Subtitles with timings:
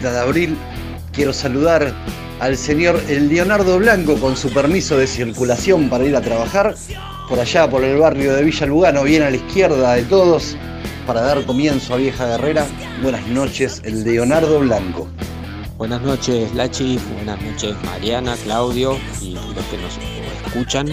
[0.00, 0.56] 30 de abril,
[1.12, 1.94] quiero saludar
[2.40, 6.74] al señor Leonardo Blanco con su permiso de circulación para ir a trabajar
[7.30, 10.54] por allá por el barrio de Villa Lugano, bien a la izquierda de todos,
[11.06, 12.66] para dar comienzo a Vieja Guerrera.
[13.02, 15.08] Buenas noches, el Leonardo Blanco.
[15.78, 17.00] Buenas noches, Lachi.
[17.14, 19.98] Buenas noches, Mariana, Claudio y los que nos
[20.46, 20.88] escuchan.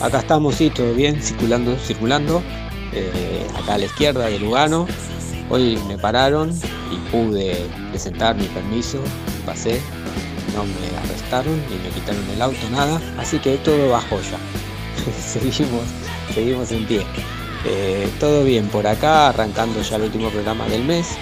[0.00, 2.42] Acá estamos, sí, todo bien, circulando, circulando.
[2.92, 4.88] Eh, acá a la izquierda de Lugano.
[5.48, 8.98] Hoy me pararon y pude presentar mi permiso,
[9.44, 9.80] pasé,
[10.54, 14.38] no me arrestaron ni me quitaron el auto, nada, así que todo bajo ya.
[15.22, 15.84] seguimos,
[16.34, 17.02] seguimos en pie.
[17.64, 21.16] Eh, todo bien por acá, arrancando ya el último programa del mes,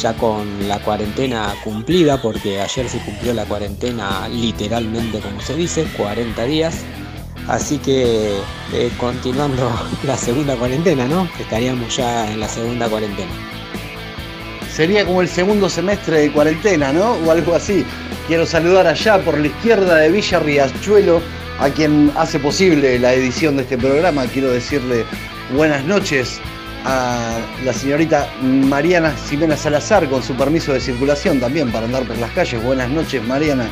[0.00, 5.86] ya con la cuarentena cumplida, porque ayer se cumplió la cuarentena literalmente como se dice,
[5.96, 6.80] 40 días.
[7.48, 8.38] Así que
[8.72, 9.70] eh, continuando
[10.04, 11.28] la segunda cuarentena, ¿no?
[11.38, 13.32] Estaríamos ya en la segunda cuarentena
[14.74, 17.12] sería como el segundo semestre de cuarentena, ¿no?
[17.12, 17.86] O algo así.
[18.26, 21.20] Quiero saludar allá por la izquierda de Villa Riachuelo
[21.60, 24.24] a quien hace posible la edición de este programa.
[24.26, 25.04] Quiero decirle
[25.54, 26.40] buenas noches
[26.84, 32.18] a la señorita Mariana Ximena Salazar con su permiso de circulación también para andar por
[32.18, 32.62] las calles.
[32.62, 33.68] Buenas noches, Mariana.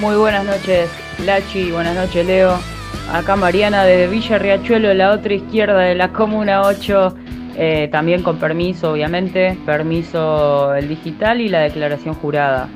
[0.00, 0.90] Muy buenas noches,
[1.24, 1.70] Lachi.
[1.70, 2.77] Buenas noches, Leo.
[3.12, 7.14] Acá Mariana de Villa Riachuelo, la otra izquierda de la Comuna 8
[7.60, 12.68] eh, también con permiso, obviamente, permiso el digital y la declaración jurada.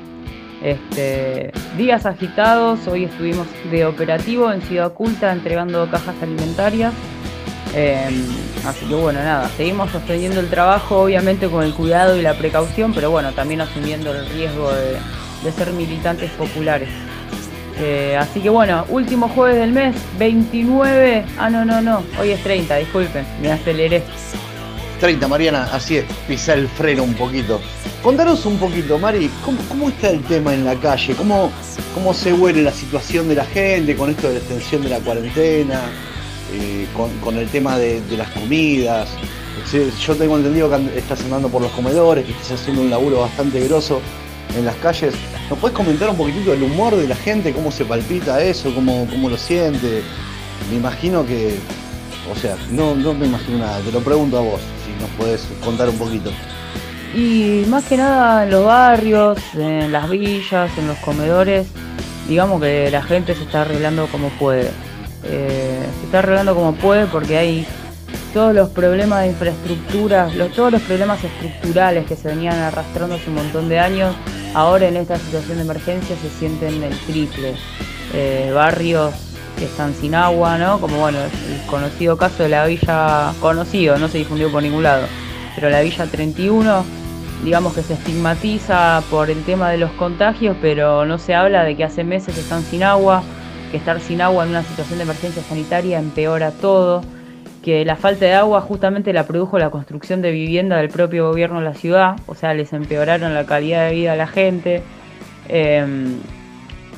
[0.61, 6.93] Este, días agitados, hoy estuvimos de operativo en Ciudad Oculta entregando cajas alimentarias.
[7.73, 8.25] Em,
[8.65, 12.93] así que bueno, nada, seguimos sosteniendo el trabajo, obviamente con el cuidado y la precaución,
[12.93, 16.89] pero bueno, también asumiendo el riesgo de, ser militantes populares.
[17.79, 21.25] Eh, así que bueno, último jueves del mes, 29.
[21.37, 24.03] Ah, no, no, no, hoy es 30, disculpen, me aceleré.
[24.99, 27.59] 30, Mariana, así es, pisar el freno un poquito.
[28.01, 29.29] Contanos un poquito, Mari,
[29.69, 31.15] ¿cómo, está el tema en la calle?
[31.15, 31.51] ¿Cómo,
[31.93, 34.99] ¿Cómo se huele la situación de la gente con esto de la extensión de la
[34.99, 35.81] cuarentena?
[36.53, 36.87] Eh,
[37.23, 39.09] con, el tema de, las comidas.
[39.99, 43.59] Yo tengo entendido que estás andando por los comedores, que estás haciendo un laburo bastante
[43.67, 44.01] grosso
[44.55, 45.13] en las calles.
[45.49, 47.53] ¿Nos puedes comentar un poquitito del humor de la gente?
[47.53, 48.73] ¿Cómo se palpita eso?
[48.73, 50.01] ¿Cómo, cómo lo siente?
[50.69, 51.57] Me imagino que,
[52.31, 54.61] o sea, no, no me imagino nada, te lo pregunto a vos
[55.03, 56.31] nos puedes contar un poquito.
[57.13, 61.67] Y más que nada en los barrios, en las villas, en los comedores,
[62.27, 64.71] digamos que la gente se está arreglando como puede.
[65.25, 67.67] Eh, se está arreglando como puede porque hay
[68.33, 73.35] todos los problemas de infraestructura, todos los problemas estructurales que se venían arrastrando hace un
[73.35, 74.15] montón de años,
[74.53, 77.55] ahora en esta situación de emergencia se sienten el triple.
[78.13, 79.11] Eh, barrios
[79.57, 80.79] que están sin agua, ¿no?
[80.79, 85.07] Como bueno, el conocido caso de la villa, conocido, no se difundió por ningún lado,
[85.55, 86.83] pero la villa 31,
[87.43, 91.75] digamos que se estigmatiza por el tema de los contagios, pero no se habla de
[91.75, 93.23] que hace meses están sin agua,
[93.71, 97.03] que estar sin agua en una situación de emergencia sanitaria empeora todo,
[97.63, 101.59] que la falta de agua justamente la produjo la construcción de vivienda del propio gobierno
[101.59, 104.83] de la ciudad, o sea, les empeoraron la calidad de vida a la gente.
[105.47, 106.19] Em,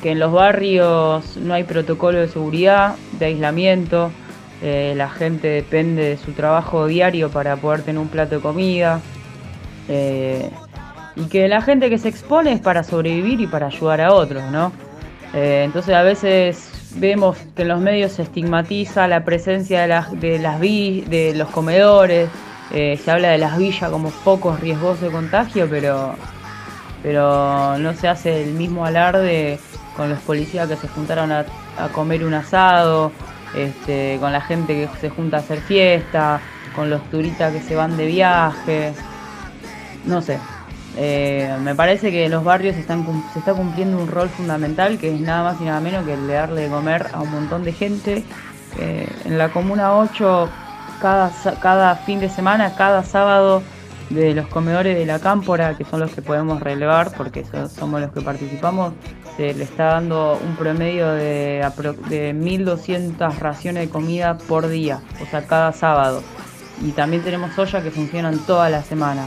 [0.02, 4.10] que en los barrios no hay protocolo de seguridad, de aislamiento,
[4.62, 9.00] eh, la gente depende de su trabajo diario para poder tener un plato de comida,
[9.88, 10.50] eh,
[11.16, 14.44] y que la gente que se expone es para sobrevivir y para ayudar a otros,
[14.50, 14.72] ¿no?
[15.34, 20.20] Eh, entonces a veces vemos que en los medios se estigmatiza la presencia de, las,
[20.20, 22.28] de, las de los comedores,
[22.70, 26.14] se habla de las villas como focos riesgosos de contagio, pero,
[27.02, 29.58] pero no se hace el mismo alarde
[29.96, 31.46] con los policías que se juntaron a,
[31.92, 33.12] comer un asado,
[33.54, 36.40] este, con la gente que se junta a hacer fiesta,
[36.74, 38.92] con los turistas que se van de viaje.
[40.04, 40.38] No sé.
[40.96, 45.20] Eh, me parece que los barrios están, se está cumpliendo un rol fundamental que es
[45.20, 47.72] nada más y nada menos que el de darle de comer a un montón de
[47.72, 48.24] gente.
[48.78, 50.48] Eh, en la Comuna 8,
[51.00, 53.62] cada, cada fin de semana, cada sábado,
[54.10, 58.12] de los comedores de la cámpora, que son los que podemos relevar porque somos los
[58.12, 58.92] que participamos,
[59.36, 61.66] se le está dando un promedio de,
[62.08, 66.22] de 1.200 raciones de comida por día, o sea, cada sábado.
[66.82, 69.26] Y también tenemos ollas que funcionan toda la semana.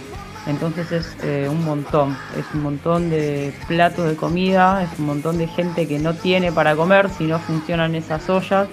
[0.50, 5.38] Entonces es eh, un montón, es un montón de platos de comida, es un montón
[5.38, 8.68] de gente que no tiene para comer si no funcionan esas ollas.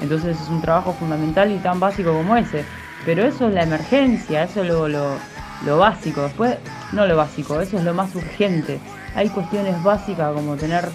[0.00, 2.64] Entonces es un trabajo fundamental y tan básico como ese.
[3.04, 6.22] Pero eso es la emergencia, eso es lo, básico.
[6.22, 6.56] Después,
[6.92, 8.80] no lo básico, eso es lo más urgente
[9.14, 10.88] hay cuestiones básicas como tener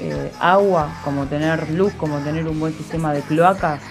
[0.00, 3.82] eh, agua, como tener luz, como tener un buen sistema de cloacas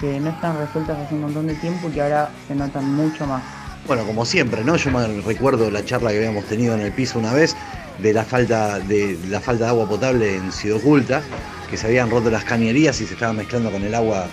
[0.00, 3.26] que no están resueltas hace un montón de tiempo y que ahora se notan mucho
[3.26, 3.42] más.
[3.86, 4.76] Bueno, como siempre, ¿no?
[4.76, 7.54] Yo me recuerdo la charla que habíamos tenido en el piso una vez
[7.98, 11.22] de la falta de la falta de agua potable en Ciudad Oculta,
[11.70, 14.26] que se habían roto las cañerías y se estaban mezclando con el agua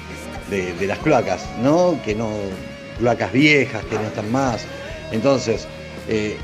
[0.49, 1.99] de, las cloacas, ¿no?
[2.03, 2.29] Que no,
[2.97, 4.63] cloacas viejas, que no están más.
[5.11, 5.67] Entonces,
[6.07, 6.37] eh,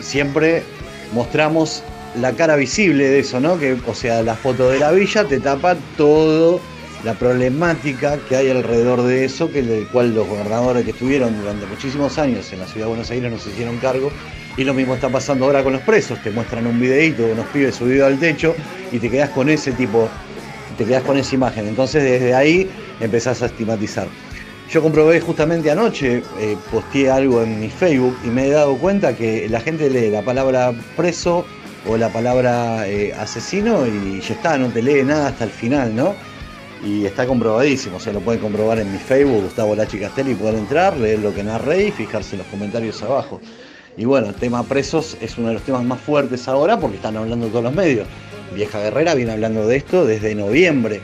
[0.00, 0.64] siempre
[1.12, 1.84] mostramos
[2.20, 3.56] la cara visible de eso, ¿no?
[3.56, 6.60] Que, o sea, la foto de la villa te tapa todo
[7.04, 11.66] la problemática que hay alrededor de eso, que del cual los gobernadores que estuvieron durante
[11.66, 14.10] muchísimos años en la ciudad de Buenos Aires no se hicieron cargo.
[14.56, 17.46] Y lo mismo está pasando ahora con los presos, te muestran un videíto de unos
[17.46, 18.54] pibes subidos al techo
[18.92, 20.08] y te quedas con ese tipo,
[20.76, 21.66] te quedas con esa imagen.
[21.66, 22.70] Entonces desde ahí
[23.00, 24.06] empezás a estigmatizar.
[24.70, 29.16] Yo comprobé justamente anoche, eh, posteé algo en mi Facebook y me he dado cuenta
[29.16, 31.44] que la gente lee la palabra preso
[31.86, 35.94] o la palabra eh, asesino y ya está, no te lee nada hasta el final,
[35.94, 36.14] ¿no?
[36.84, 40.96] Y está comprobadísimo, se lo pueden comprobar en mi Facebook, Gustavo Lachi Castelli, pueden entrar,
[40.96, 43.40] leer lo que narré y fijarse en los comentarios abajo.
[43.96, 47.16] Y bueno, el tema presos es uno de los temas más fuertes ahora porque están
[47.16, 48.06] hablando todos los medios.
[48.54, 51.00] Vieja Guerrera viene hablando de esto desde noviembre,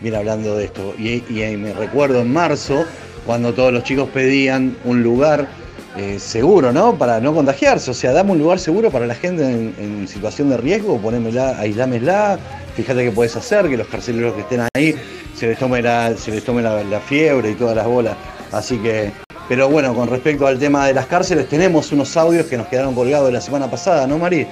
[0.00, 0.94] viene hablando de esto.
[0.98, 1.22] Y,
[1.56, 2.84] me recuerdo en marzo,
[3.26, 5.48] cuando todos los chicos pedían un lugar
[5.96, 6.96] eh, seguro, ¿no?
[6.96, 7.90] Para no contagiarse.
[7.90, 12.38] O sea, dame un lugar seguro para la gente en, situación de riesgo, ponémela, aislámela,
[12.82, 14.94] fíjate qué puedes hacer, que los carceleros que estén ahí
[15.34, 18.16] se les tome la, se les tome la, fiebre y todas las bolas.
[18.52, 19.10] Así que,
[19.48, 22.94] pero bueno, con respecto al tema de las cárceles, tenemos unos audios que nos quedaron
[22.94, 24.46] colgados la semana pasada, ¿no, Mari?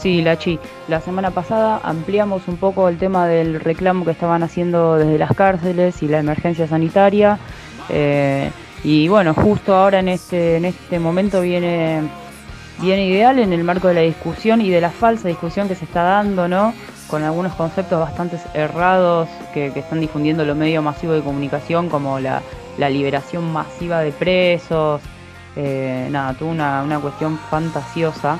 [0.00, 4.96] Sí, Lachi, la semana pasada ampliamos un poco el tema del reclamo que estaban haciendo
[4.96, 7.38] desde las cárceles y la emergencia sanitaria.
[7.88, 8.50] Eh,
[8.84, 12.02] y bueno, justo ahora en este, en este momento viene,
[12.80, 15.84] viene ideal en el marco de la discusión y de la falsa discusión que se
[15.84, 16.72] está dando, ¿no?
[17.08, 22.42] Con algunos conceptos bastante errados que, están difundiendo los medios masivos de comunicación, como la,
[22.78, 25.00] liberación masiva de presos.
[25.56, 28.38] Eh, nada, tuvo una, una cuestión fantasiosa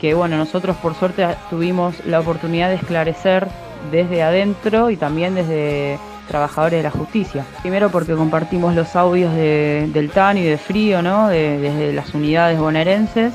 [0.00, 3.48] que, bueno, nosotros por suerte tuvimos la oportunidad de esclarecer
[3.90, 5.98] desde adentro y también desde
[6.28, 7.44] trabajadores de la justicia.
[7.62, 11.28] Primero porque compartimos los audios de, del TAN y de Frío, ¿no?
[11.28, 13.32] desde las unidades bonaerenses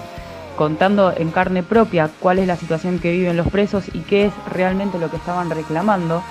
[0.56, 4.34] contando en carne propia cuál es la situación que viven los presos y qué es
[4.52, 6.24] realmente lo que estaban reclamando.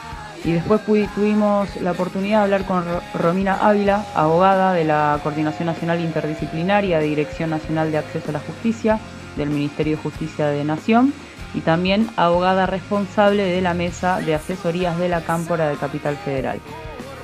[0.45, 0.83] Y después
[1.15, 2.85] tuvimos la oportunidad de hablar con
[3.15, 8.41] Romina Ávila, abogada de la Coordinación Nacional Interdisciplinaria, de Dirección Nacional de Acceso a la
[8.41, 8.99] Justicia,
[9.37, 11.15] del Ministerio de Justicia de Nación,
[11.55, 16.61] y también abogada responsable de la Mesa de Asesorías de la Cámpora de Capital Federal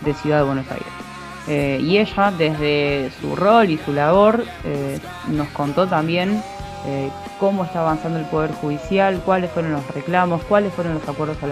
[0.03, 0.89] de Ciudad de Buenos Aires.
[1.49, 6.43] Eh, y ella, desde su rol y su labor, eh, nos contó también
[6.87, 11.37] eh, cómo está avanzando el Poder Judicial, cuáles fueron los reclamos, cuáles fueron los acuerdos
[11.43, 11.47] a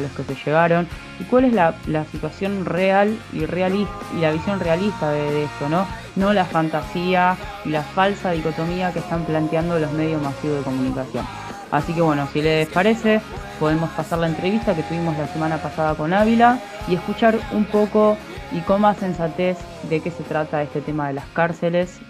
[0.00, 1.74] los que, se llegaron y cuál es la,
[2.10, 5.86] situación real y, realista, y la visión realista de, esto, ¿no?
[6.16, 11.26] no la fantasía y la falsa dicotomía que están planteando los medios masivos de comunicación.
[11.70, 13.20] Así que bueno, si les parece,
[13.60, 16.58] podemos pasar la entrevista que tuvimos la semana pasada con Ávila
[16.88, 18.16] y escuchar un poco
[18.52, 19.58] y con más sensatez
[19.88, 22.00] de qué se trata este tema de las cárceles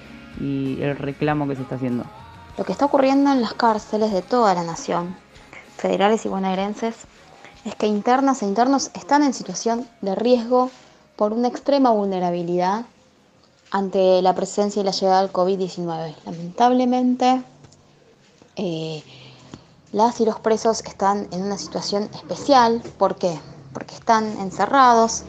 [0.40, 2.04] y el reclamo que se está haciendo.
[2.60, 5.16] Lo que está ocurriendo en las cárceles de toda la nación,
[5.78, 6.94] federales y bonaerenses,
[7.64, 10.70] es que internas e internos están en situación de riesgo
[11.16, 12.84] por una extrema vulnerabilidad
[13.70, 16.14] ante la presencia y la llegada del COVID-19.
[16.26, 17.42] Lamentablemente,
[18.56, 19.02] eh,
[19.92, 22.82] las y los presos están en una situación especial.
[22.98, 23.40] ¿Por qué?
[23.72, 25.22] Porque están encerrados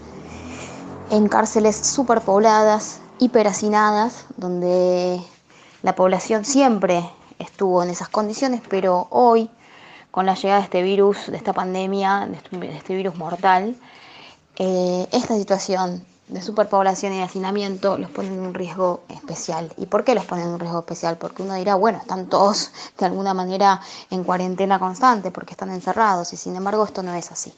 [1.11, 5.21] en cárceles superpobladas, hiperhacinadas, donde
[5.81, 7.09] la población siempre
[7.41, 9.50] estuvo en esas condiciones, pero hoy,
[10.12, 13.75] con la llegada de este virus, de esta pandemia, de este, este virus mortal,
[14.57, 19.74] eh, esta situación de superpoblación y de hacinamiento los pone en un riesgo especial.
[19.77, 21.17] ¿Y por qué los pone en un riesgo especial?
[21.17, 26.31] Porque uno dirá, bueno, están todos de alguna manera en cuarentena constante porque están encerrados
[26.31, 27.53] y sin embargo esto no es así.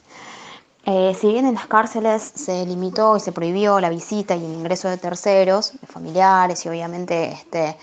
[0.86, 4.52] Eh, si bien en las cárceles se limitó y se prohibió la visita y el
[4.52, 7.78] ingreso de terceros, de familiares y obviamente este,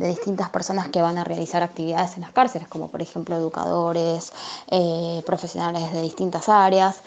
[0.00, 4.32] de distintas personas que van a realizar actividades en las cárceles, como por ejemplo educadores,
[4.68, 7.02] eh, profesionales de distintas áreas.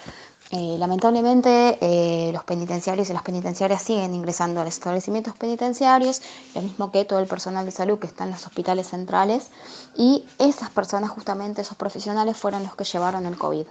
[0.52, 6.22] Eh, lamentablemente eh, los penitenciarios y las penitenciarias siguen ingresando a los establecimientos penitenciarios,
[6.54, 9.48] lo mismo que todo el personal de salud que está en los hospitales centrales,
[9.96, 13.66] y esas personas, justamente esos profesionales, fueron los que llevaron el COVID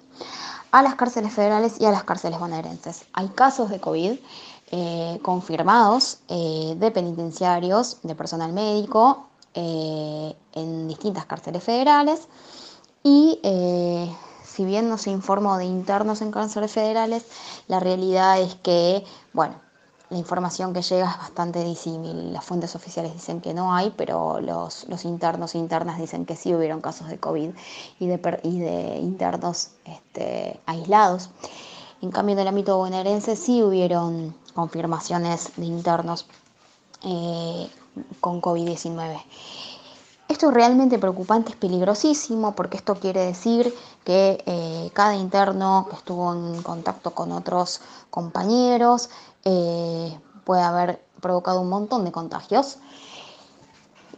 [0.73, 3.05] a las cárceles federales y a las cárceles bonaerenses.
[3.13, 4.19] Hay casos de COVID
[4.75, 12.27] eh, confirmados eh, de penitenciarios, de personal médico, eh, en distintas cárceles federales.
[13.05, 13.39] Y
[14.43, 17.27] si bien no se informó de internos en cárceles federales,
[17.69, 19.57] la realidad es que, bueno,
[20.09, 22.33] la información que llega es bastante disímil.
[22.33, 26.55] Las fuentes oficiales dicen que no hay, pero los, internos e internas dicen que sí
[26.55, 27.51] hubieron casos de COVID
[27.99, 31.29] y de, y de internos este, aislados.
[32.03, 36.27] En cambio, en el ámbito bonaerense sí hubieron confirmaciones de internos
[37.05, 37.71] eh,
[38.21, 39.23] con COVID-19.
[40.29, 43.73] Esto es realmente preocupante, es peligrosísimo, porque esto quiere decir
[44.05, 47.81] que eh, cada interno que estuvo en contacto con otros
[48.11, 49.09] compañeros
[49.45, 52.79] eh, puede haber provocado un montón de contagios.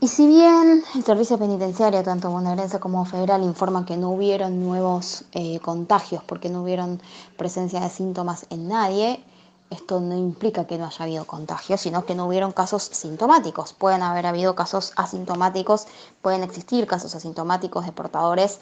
[0.01, 5.25] Y si bien el servicio penitenciario, tanto bonaerense como federal, informa que no hubieron nuevos
[5.33, 7.01] eh, contagios porque no hubieron
[7.39, 9.25] presencia de síntomas en nadie,
[9.71, 13.73] esto no implica que no haya habido contagios, sino que no hubieron casos sintomáticos.
[13.73, 15.87] Pueden haber habido casos asintomáticos,
[16.23, 18.61] pueden existir casos asintomáticos de portadores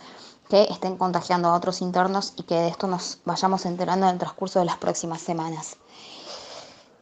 [0.48, 4.18] que estén contagiando a otros internos y que de esto nos vayamos enterando en el
[4.18, 5.76] transcurso de las próximas semanas.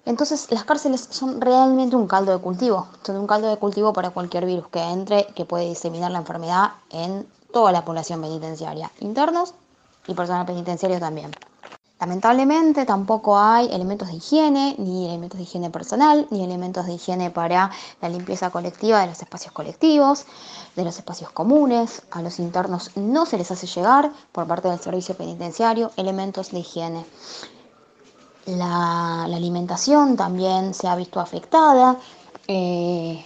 [0.05, 4.11] Entonces las cárceles son realmente un caldo de cultivo, son un caldo de cultivo para
[4.11, 9.55] cualquier virus que entre, que puede diseminar la enfermedad en toda la población penitenciaria, internos
[10.07, 11.31] y personal penitenciario también.
[12.01, 17.31] Lamentablemente tampoco hay elementos de higiene, ni elementos de higiene personal, ni elementos de higiene
[17.31, 20.25] para la limpieza colectiva de los espacios colectivos,
[20.77, 22.01] de los espacios comunes.
[22.11, 26.61] A los internos no se les hace llegar por parte del servicio penitenciario elementos de
[26.61, 27.05] higiene.
[28.51, 31.97] La, alimentación también se ha visto afectada.
[32.49, 33.25] Eh,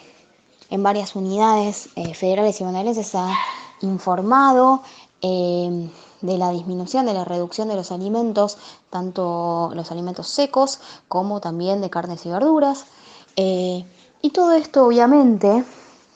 [0.71, 3.33] en varias unidades eh, federales y bonaerenses se ha
[3.81, 4.83] informado
[5.23, 5.89] eh,
[6.21, 8.59] de la disminución, de la reducción de los alimentos,
[8.91, 12.87] tanto los alimentos secos como también de carnes y verduras.
[13.37, 15.65] Y todo esto obviamente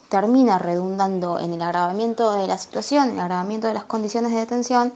[0.08, 4.92] termina redundando en el agravamiento de la situación, el agravamiento de las condiciones de detención,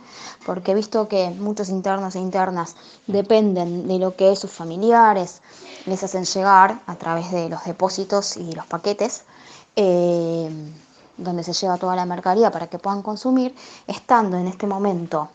[0.47, 2.77] porque visto que muchos internos e internas
[3.07, 5.43] dependen de lo que sus familiares
[5.87, 9.25] les hacen llegar a través de los depósitos y los paquetes,
[9.77, 10.51] eh,
[11.17, 13.55] donde se lleva toda la mercadería para que puedan consumir,
[13.87, 15.29] estando en este momento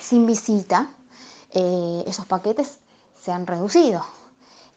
[0.00, 0.90] sin visita,
[1.50, 2.78] eh, esos paquetes
[3.22, 4.04] se han reducido.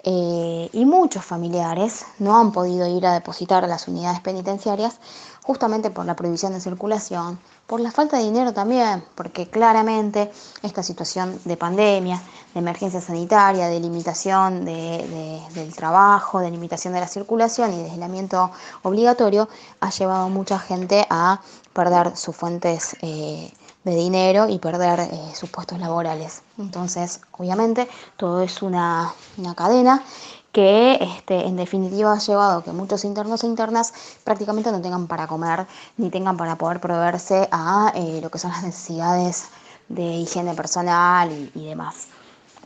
[0.03, 4.98] Eh, y muchos familiares no han podido ir a depositar a las unidades penitenciarias
[5.44, 10.84] justamente por la prohibición de circulación, por la falta de dinero también, porque claramente esta
[10.84, 12.22] situación de pandemia,
[12.53, 18.51] de emergencia sanitaria, de limitación del trabajo, de limitación de la circulación y de aislamiento
[18.84, 19.50] obligatorio,
[19.82, 21.41] ha llevado a mucha gente a
[21.74, 23.51] perder sus fuentes eh,
[23.89, 26.43] de dinero y perder eh, sus puestos laborales.
[26.58, 30.03] Entonces, obviamente, todo es una, una cadena
[30.51, 33.93] que este, en definitiva ha llevado a que muchos internos e internas
[34.24, 35.67] prácticamente no tengan para comer
[35.98, 39.50] ni tengan para poder proveerse a eh, lo que son las necesidades
[39.89, 42.08] de higiene personal y, demás.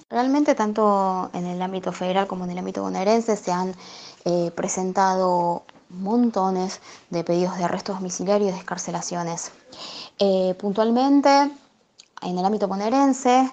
[0.09, 3.75] Realmente tanto en el ámbito federal como en el ámbito bonaerense se han
[4.25, 5.63] eh, presentado
[5.93, 9.51] montones de pedidos de arresto domiciliario y de escarcelaciones.
[10.19, 11.51] Eh, puntualmente,
[12.21, 13.51] en el ámbito bonaerense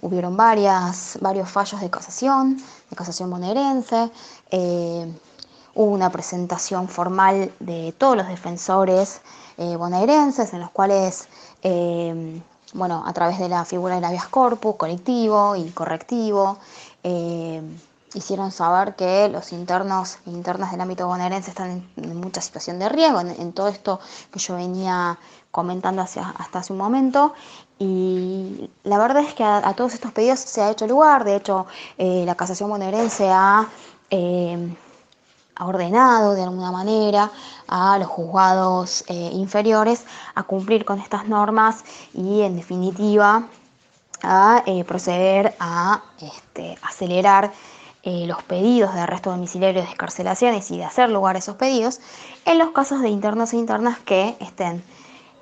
[0.00, 2.58] hubieron varias, varios fallos de casación,
[2.90, 4.10] de casación bonaerense.
[4.50, 5.12] Eh,
[5.78, 9.20] hubo una presentación formal de todos los defensores
[9.56, 11.28] eh, bonaerenses, en los cuales,
[11.62, 12.40] eh,
[12.74, 16.58] bueno, a través de la figura del habeas corpus, colectivo y correctivo,
[18.14, 22.88] hicieron saber que los internos e internas del ámbito bonaerense están en, mucha situación de
[22.88, 24.00] riesgo, en, todo esto
[24.32, 25.18] que yo venía
[25.50, 27.34] comentando hasta hace un momento.
[27.78, 31.66] Y la verdad es que a, todos estos pedidos se ha hecho lugar, de hecho
[31.96, 33.68] eh, la casación bonaerense ha,
[34.10, 34.76] eh,
[35.54, 37.30] ha, ordenado de alguna manera
[37.68, 43.48] a los juzgados eh, inferiores a cumplir con estas normas y en definitiva
[44.22, 47.52] a proceder a este, acelerar
[48.08, 52.00] eh, los pedidos de arresto domiciliario, de escarcelaciones y de hacer lugar a esos pedidos
[52.46, 54.82] en los casos de internos e internas que estén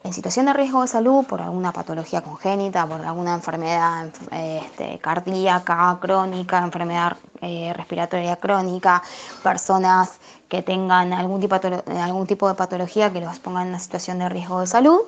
[0.02, 5.96] en situación de riesgo de salud por alguna patología congénita, por alguna enfermedad este, cardíaca
[6.00, 9.00] crónica, enfermedad eh, respiratoria crónica,
[9.44, 10.18] personas
[10.48, 14.66] que tengan algún tipo, de patología que los pongan en una situación de riesgo de
[14.66, 15.02] salud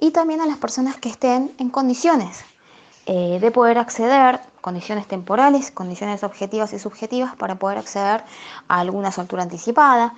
[0.00, 2.44] y también a las personas que estén en condiciones
[3.06, 8.24] eh, de poder acceder condiciones temporales, condiciones objetivas y subjetivas para poder acceder
[8.68, 10.14] a alguna soltura anticipada,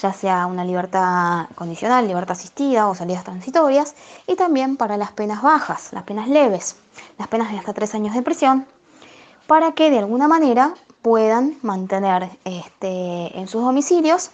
[0.00, 3.94] ya sea una libertad condicional, libertad asistida o salidas transitorias,
[4.26, 6.76] y también para las penas bajas, las penas leves,
[7.18, 8.66] las penas de hasta tres años de prisión,
[9.46, 14.30] para que de alguna manera puedan mantener este, en sus domicilios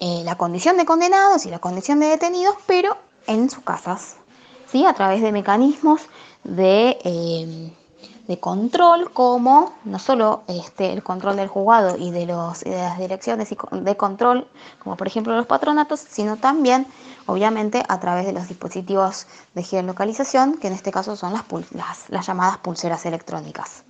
[0.00, 2.96] eh, la condición de condenados y la condición de detenidos, pero
[3.26, 4.16] en sus casas,
[4.70, 4.86] ¿sí?
[4.86, 6.02] a través de mecanismos
[6.44, 6.98] de...
[7.04, 7.72] Eh,
[8.28, 12.98] de control como no solo este, el control del juzgado y de, los, de las
[12.98, 14.46] direcciones de control,
[14.78, 16.86] como por ejemplo los patronatos, sino también,
[17.26, 22.10] obviamente, a través de los dispositivos de geolocalización, que en este caso son las, las,
[22.10, 23.84] las llamadas pulseras electrónicas.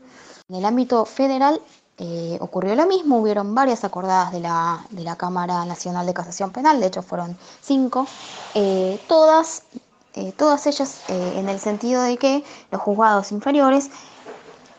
[0.48, 1.60] En el ámbito federal
[1.98, 6.52] eh, ocurrió lo mismo, hubieron varias acordadas de la, de la, Cámara Nacional de Casación
[6.52, 8.06] Penal, de hecho fueron cinco,
[8.54, 9.64] eh, todas,
[10.14, 13.90] eh, todas ellas en el sentido de que los juzgados inferiores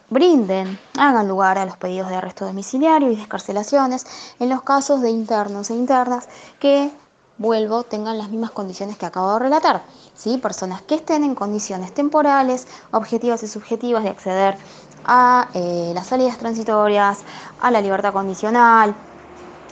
[0.09, 4.05] brinden, hagan lugar a los pedidos de arresto domiciliario y descarcelaciones
[4.39, 6.27] en los casos de internos e internas
[6.59, 6.91] que,
[7.37, 9.83] vuelvo, tengan las mismas condiciones que acabo de relatar.
[10.15, 10.37] ¿sí?
[10.37, 14.57] Personas que estén en condiciones temporales, objetivas y subjetivas de acceder
[15.05, 17.19] a eh, las salidas transitorias,
[17.61, 18.95] a la libertad condicional,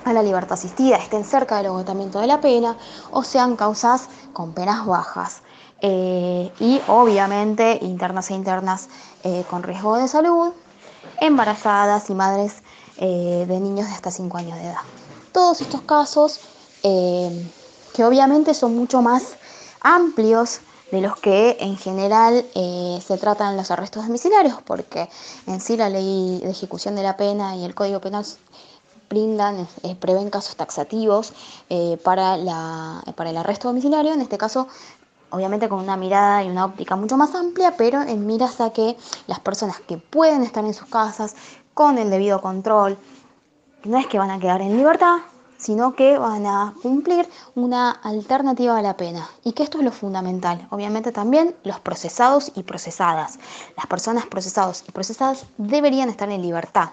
[0.05, 2.77] a la libertad asistida, estén cerca del agotamiento de la pena
[3.11, 5.41] o sean causas con penas bajas.
[5.79, 8.89] Eh, y obviamente internas e internas
[9.27, 10.53] eh, con riesgo de salud,
[11.19, 12.63] embarazadas y madres
[12.95, 14.79] eh, de niños de hasta 5 años de edad.
[15.33, 16.39] Todos estos casos
[16.81, 19.35] que obviamente son mucho más
[19.81, 20.61] amplios
[20.93, 25.09] de los que en general se tratan los arrestos domiciliarios, porque
[25.47, 28.25] en sí la ley de ejecución de la pena y el Código Penal
[29.09, 29.67] brindan,
[29.99, 31.33] prevén casos taxativos
[32.03, 32.37] para,
[33.15, 34.69] para el arresto domiciliario, en este caso
[35.29, 38.97] obviamente con una mirada y una óptica mucho más amplia, pero en miras a que
[39.27, 41.35] las personas que pueden estar en sus casas
[41.73, 42.97] con el debido control,
[43.83, 45.17] no es que van a quedar en libertad,
[45.57, 49.29] sino que van a cumplir una alternativa a la pena.
[49.43, 50.67] Y que esto es lo fundamental.
[50.69, 53.39] Obviamente también los procesados y procesadas.
[53.75, 56.89] Las personas procesados y procesadas deberían estar en libertad.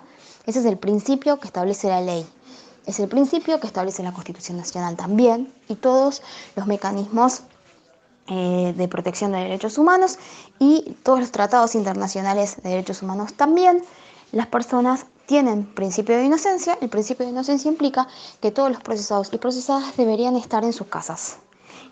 [0.47, 2.27] Ese es el principio que establece la ley.
[2.87, 6.23] Es el principio que establece la Constitución Nacional también y todos
[6.55, 7.43] los mecanismos
[8.29, 10.19] eh, de protección de derechos humanos
[10.59, 13.85] y todos los tratados internacionales de derechos humanos también,
[14.33, 16.79] las personas tienen principio de inocencia.
[16.81, 18.09] El principio de inocencia implica
[18.41, 21.39] que todos los procesados y procesadas deberían estar en sus casas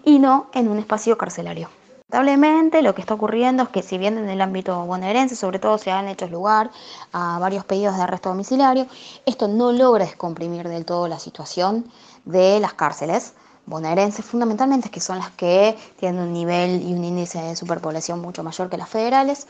[0.04, 1.68] y no en un espacio carcelario.
[2.12, 5.78] Lamentablemente lo que está ocurriendo es que si bien en el ámbito bonaerense sobre todo
[5.78, 6.70] se han hecho lugar
[7.12, 8.86] a varios pedidos de arresto domiciliario,
[9.24, 11.90] esto no logra descomprimir del todo la situación
[12.26, 13.32] de las cárceles
[13.66, 18.42] bonaerenses fundamentalmente, que son las que tienen un nivel y un índice de superpoblación mucho
[18.42, 19.46] mayor que las federales.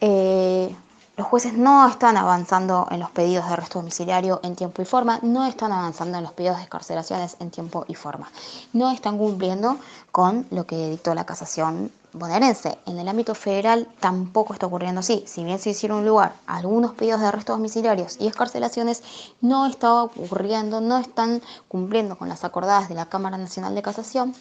[0.00, 0.74] Eh,
[1.16, 5.18] los jueces no están avanzando en los pedidos de arresto domiciliario en tiempo y forma,
[5.22, 8.30] no están avanzando en los pedidos de escarcelaciones en tiempo y forma,
[8.72, 9.78] no están cumpliendo
[10.10, 12.78] con lo que dictó la casación bonaerense.
[12.86, 15.24] En el ámbito federal tampoco está ocurriendo así.
[15.26, 19.02] Si bien se hicieron lugar algunos pedidos de arrestos domiciliarios y escarcelaciones,
[19.40, 24.34] no está ocurriendo, no están cumpliendo con las acordadas de la Cámara Nacional de Casación,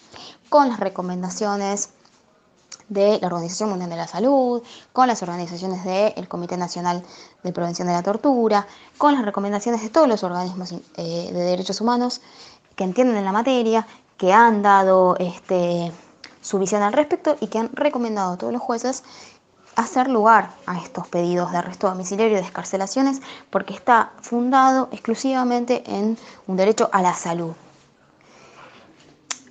[0.50, 1.90] con las recomendaciones
[2.90, 7.04] de la Organización Mundial de la Salud, con las organizaciones del Comité Nacional
[7.42, 11.80] de Prevención de la Tortura, con las recomendaciones de todos los organismos eh, de derechos
[11.80, 12.22] humanos
[12.76, 15.92] que entienden en la materia, que han dado este,
[16.42, 19.04] su visión al respecto y que han recomendado a todos los jueces
[19.76, 25.84] hacer lugar a estos pedidos de arresto domiciliario y de escarcelaciones porque está fundado exclusivamente
[25.86, 27.54] en un derecho a la salud.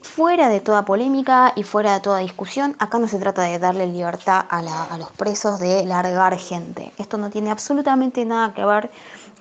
[0.03, 3.87] Fuera de toda polémica y fuera de toda discusión, acá no se trata de darle
[3.87, 6.93] libertad a, los presos de largar gente.
[6.99, 8.91] Esto no tiene absolutamente nada que ver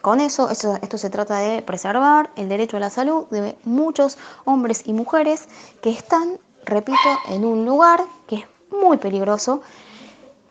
[0.01, 0.49] con eso.
[0.49, 5.49] Esto se trata de preservar el derecho a la salud de muchos hombres y mujeres
[5.81, 9.61] que están repito, en un lugar que es muy peligroso,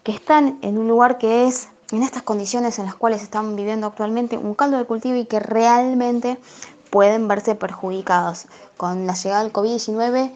[0.02, 3.86] que están en un lugar que es, en estas condiciones en las cuales están viviendo
[3.86, 6.38] actualmente, un caldo de cultivo y que realmente
[6.90, 8.46] pueden verse perjudicados.
[8.76, 10.32] Con la llegada del COVID-19,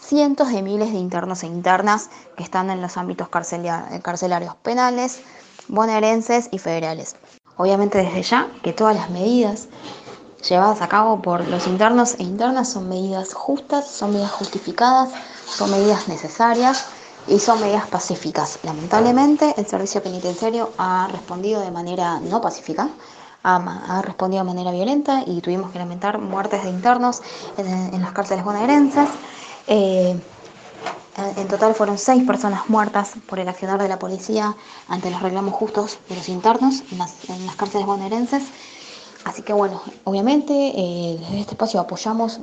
[0.00, 5.20] cientos de miles de internos e internas que están en los ámbitos carcelarios penales,
[5.68, 7.16] bonaerenses y federales.
[7.56, 9.68] Obviamente desde ya que todas las medidas
[10.48, 15.10] llevadas a cabo por los internos e internas son medidas justas, son medidas justificadas,
[15.46, 16.86] son medidas necesarias
[17.26, 18.58] y son medidas pacíficas.
[18.62, 22.88] Lamentablemente, el servicio penitenciario ha respondido de manera no pacífica,
[23.42, 27.22] ha, respondido de manera violenta y tuvimos que lamentar muertes de internos
[27.58, 29.08] en, las cárceles bonaerenses.
[29.66, 30.18] Eh,
[31.16, 34.56] en total fueron seis personas muertas por el accionar de la policía
[34.88, 38.42] ante los reclamos justos de los internos en las, en las cárceles bonaerenses.
[39.24, 42.40] Así que bueno, obviamente eh, desde este espacio apoyamos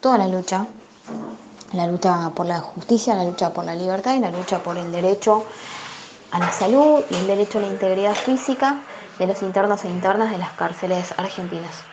[0.00, 0.66] toda la lucha,
[1.72, 4.90] la lucha por la justicia, la lucha por la libertad y la lucha por el
[4.92, 5.44] derecho
[6.30, 8.80] a la salud y el derecho a la integridad física
[9.18, 11.84] de los internos e internas de las cárceles argentinas.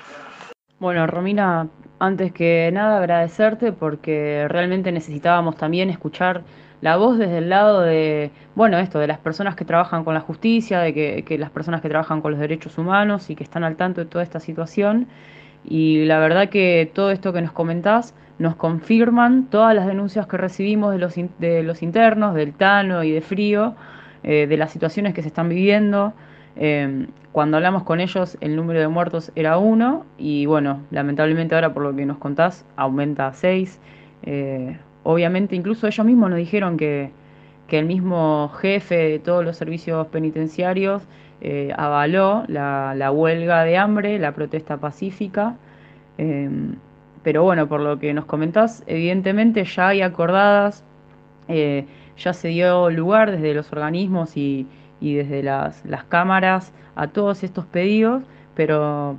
[0.80, 1.68] Bueno, Romina,
[2.00, 6.44] antes que nada agradecerte porque realmente necesitábamos también escuchar
[6.82, 10.22] la voz desde el lado de, bueno, esto, de las personas que trabajan con la
[10.22, 13.64] justicia, de que, que las personas que trabajan con los derechos humanos y que están
[13.64, 15.08] al tanto de toda esta situación.
[15.66, 20.38] Y la verdad que todo esto que nos comentás nos confirman todas las denuncias que
[20.38, 23.76] recibimos de los, de los internos, del Tano y de Frío,
[24.24, 26.14] eh, de las situaciones que se están viviendo.
[26.56, 31.72] Eh, cuando hablamos con ellos el número de muertos era uno y bueno, lamentablemente ahora
[31.72, 33.80] por lo que nos contás aumenta a seis.
[34.24, 37.12] Eh, obviamente incluso ellos mismos nos dijeron que,
[37.68, 41.04] que, el mismo jefe de todos los servicios penitenciarios
[41.40, 45.56] eh, avaló la, la, huelga de hambre, la protesta pacífica.
[46.18, 46.50] Eh,
[47.24, 50.84] pero bueno, por lo que nos comentás, evidentemente ya hay acordadas,
[51.48, 51.86] eh,
[52.18, 54.68] ya se dio lugar desde los organismos y,
[55.00, 58.24] y desde las, las, cámaras a todos estos pedidos,
[58.56, 59.18] pero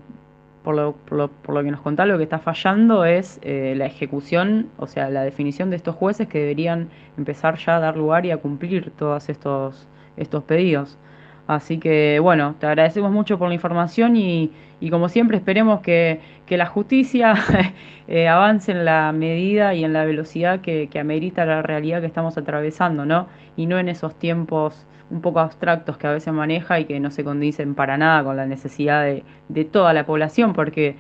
[0.69, 5.09] por lo, que nos contás, lo que está fallando es eh, la ejecución, o sea,
[5.09, 8.91] la definición de estos jueces que deberían empezar ya a dar lugar y a cumplir
[8.91, 10.99] todos estos, estos pedidos.
[11.47, 16.21] Así que bueno, te agradecemos mucho por la información y, y como siempre esperemos que,
[16.45, 17.35] que la justicia
[18.07, 22.07] eh, avance en la medida y en la velocidad que, que, amerita la realidad que
[22.07, 23.29] estamos atravesando, ¿no?
[23.57, 27.11] Y no en esos tiempos un poco abstractos que a veces maneja y que no
[27.11, 30.97] se condicen para nada con la necesidad de, de toda la población, porque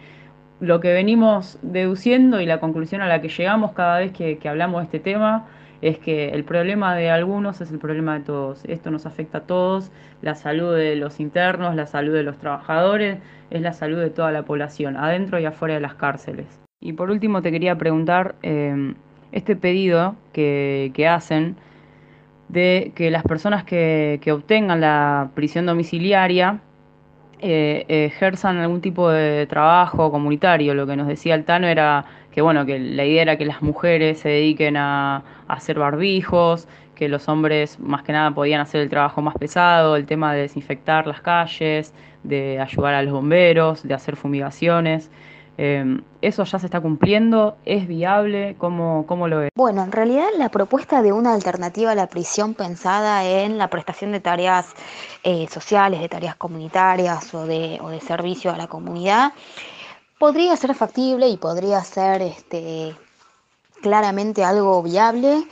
[0.60, 4.80] lo que venimos deduciendo y la conclusión a la que llegamos cada vez que, hablamos
[4.80, 5.46] de este tema
[5.80, 8.64] es que el problema de algunos es el problema de todos.
[8.64, 9.92] Esto nos afecta a todos,
[10.22, 13.18] la salud de los internos, la salud de los trabajadores,
[13.50, 16.46] es la salud de toda la población, adentro y afuera de las cárceles.
[16.80, 18.94] Y por último te quería preguntar, eh,
[19.30, 21.56] este pedido que, que, hacen
[22.48, 26.60] de que las personas que, que obtengan la prisión domiciliaria
[27.40, 32.42] eh, ejerzan algún tipo de trabajo comunitario, lo que nos decía el Tano era que
[32.42, 37.28] bueno, que la idea era que las mujeres se dediquen a hacer barbijos, que los
[37.28, 41.20] hombres más que nada podían hacer el trabajo más pesado, el tema de desinfectar las
[41.20, 45.10] calles, de ayudar a los bomberos, de hacer fumigaciones.
[45.58, 47.56] Eh, ¿Eso ya se está cumpliendo?
[47.64, 48.56] ¿Es viable?
[48.58, 49.50] ¿Cómo, ¿Cómo lo es?
[49.54, 54.12] Bueno, en realidad la propuesta de una alternativa a la prisión pensada en la prestación
[54.12, 54.72] de tareas
[55.24, 59.32] eh, sociales, de tareas comunitarias o de, o de servicio a la comunidad
[60.18, 62.94] podría ser factible y podría ser este,
[63.80, 65.46] claramente algo viable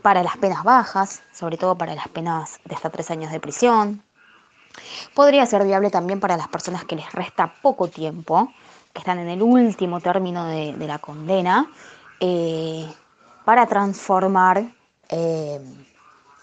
[0.00, 4.02] para las penas bajas, sobre todo para las penas de hasta tres años de prisión.
[5.14, 8.52] Podría ser viable también para las personas que les resta poco tiempo,
[8.94, 11.70] están en el último término de, de la condena,
[12.20, 12.86] eh,
[13.44, 14.62] para transformar
[15.08, 15.60] eh,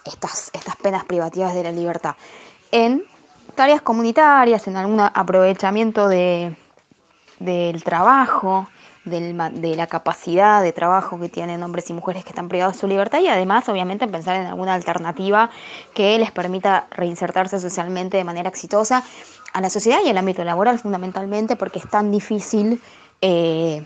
[0.04, 2.16] estas, estas penas privativas de la libertad
[2.70, 3.04] en
[3.54, 6.56] tareas comunitarias, en algún aprovechamiento de,
[7.38, 8.68] del trabajo,
[9.04, 12.80] del, de la capacidad de trabajo que tienen hombres y mujeres que están privados de
[12.80, 15.50] su libertad y además obviamente pensar en alguna alternativa
[15.94, 19.02] que les permita reinsertarse socialmente de manera exitosa
[19.52, 22.80] a la sociedad y al ámbito laboral fundamentalmente porque es tan difícil
[23.20, 23.84] eh,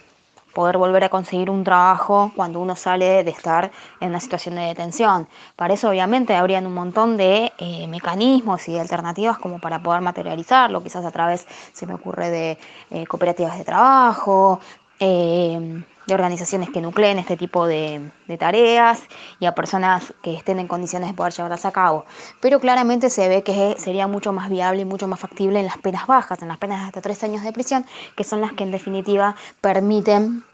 [0.55, 4.63] poder volver a conseguir un trabajo cuando uno sale de estar en una situación de
[4.63, 5.29] detención.
[5.57, 10.83] Para eso obviamente habrían un montón de eh, mecanismos y alternativas como para poder materializarlo,
[10.83, 12.59] quizás a través, se me ocurre, de
[12.91, 14.61] eh, cooperativas de trabajo,
[15.01, 19.03] eh, de organizaciones que nucleen este tipo de, tareas
[19.41, 22.05] y a personas que estén en condiciones de poder llevarlas a cabo.
[22.41, 25.79] Pero claramente se ve que sería mucho más viable y mucho más factible en las
[25.79, 27.87] penas bajas, en las penas de hasta tres años de prisión,
[28.17, 30.45] que son las que en definitiva permiten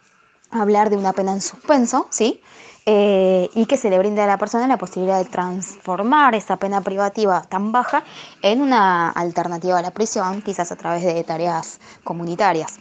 [0.51, 2.43] hablar de una pena en suspenso, ¿sí?
[2.87, 6.81] Eh, y que se le brinde a la persona la posibilidad de transformar esa pena
[6.81, 8.03] privativa tan baja
[8.43, 12.79] en una alternativa a la prisión, quizás a través de tareas comunitarias.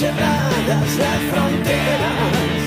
[0.00, 2.60] Cerradas las fronteras.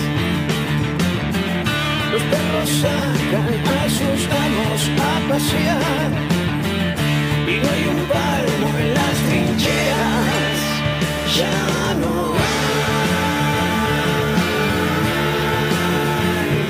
[2.11, 6.11] Los perros sacan a sus amos a pasear
[7.47, 10.57] y no hay un palmo en las trincheras.
[11.39, 11.59] Ya
[12.01, 12.13] no
[16.37, 16.61] hay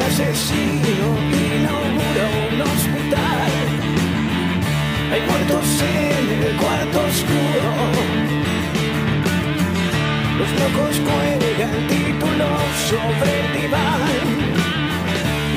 [0.00, 0.18] más
[10.38, 14.28] Los locos cuelgan títulos sobre el diván.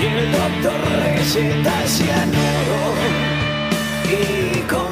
[0.01, 2.81] Y el doctor receta cianuro
[4.09, 4.90] y comprar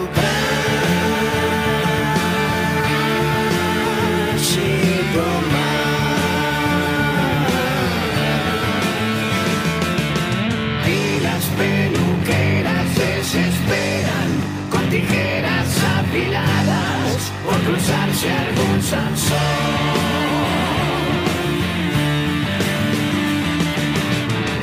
[17.69, 19.37] por cruzarse algún Sansón.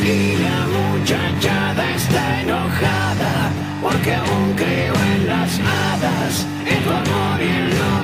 [0.02, 3.50] Y la muchachada está enojada
[3.82, 7.96] porque aún creo en las hadas, en tu amor y en lo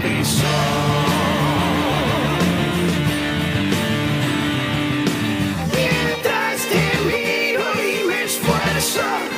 [5.76, 9.31] Mientras te miro y me esfuerzo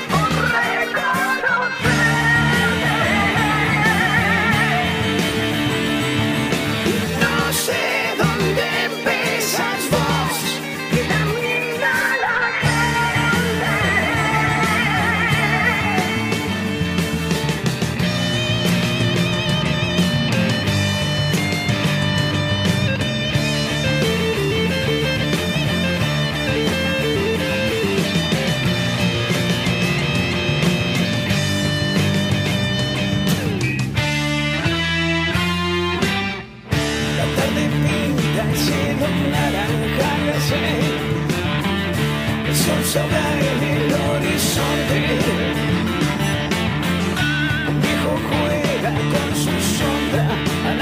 [49.12, 50.28] con su sombra
[50.66, 50.78] al.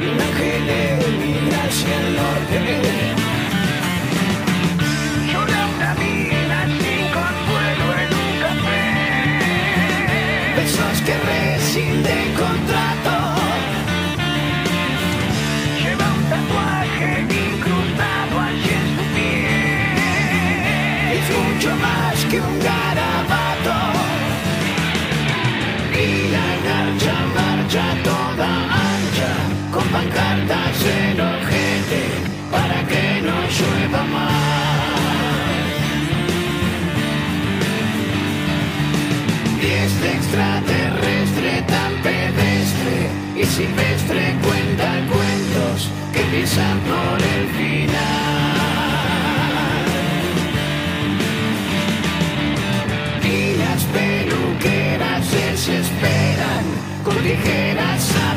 [0.00, 2.93] Y un ángel emigra hacia el norte.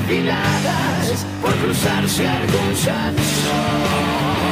[0.08, 4.47] Afiladas por cruzarse algún Sansón.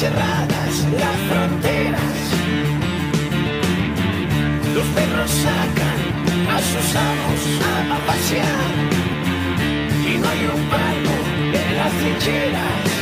[0.00, 2.20] Cerradas las fronteras.
[4.74, 6.00] Los perros sacan
[6.56, 8.72] a sus amos a pasear
[10.10, 11.16] y no hay un palmo
[11.52, 12.99] en las trincheras.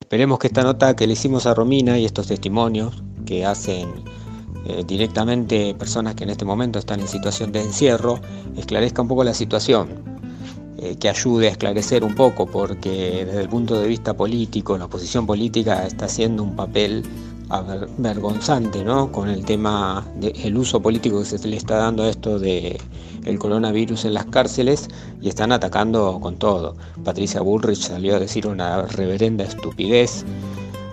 [0.00, 3.88] Esperemos que esta nota que le hicimos a Romina y estos testimonios que hacen
[4.66, 8.20] eh, directamente personas que en este momento están en situación de encierro
[8.56, 9.88] esclarezca un poco la situación
[10.76, 14.84] eh, que ayude a esclarecer un poco, porque desde el punto de vista político, la
[14.84, 17.04] oposición política está haciendo un papel
[17.98, 19.12] vergonzante, ¿no?
[19.12, 22.78] Con el tema del uso político que se le está dando a esto de
[23.24, 24.88] el coronavirus en las cárceles
[25.20, 26.76] y están atacando con todo.
[27.04, 30.24] Patricia Bullrich salió a decir una reverenda estupidez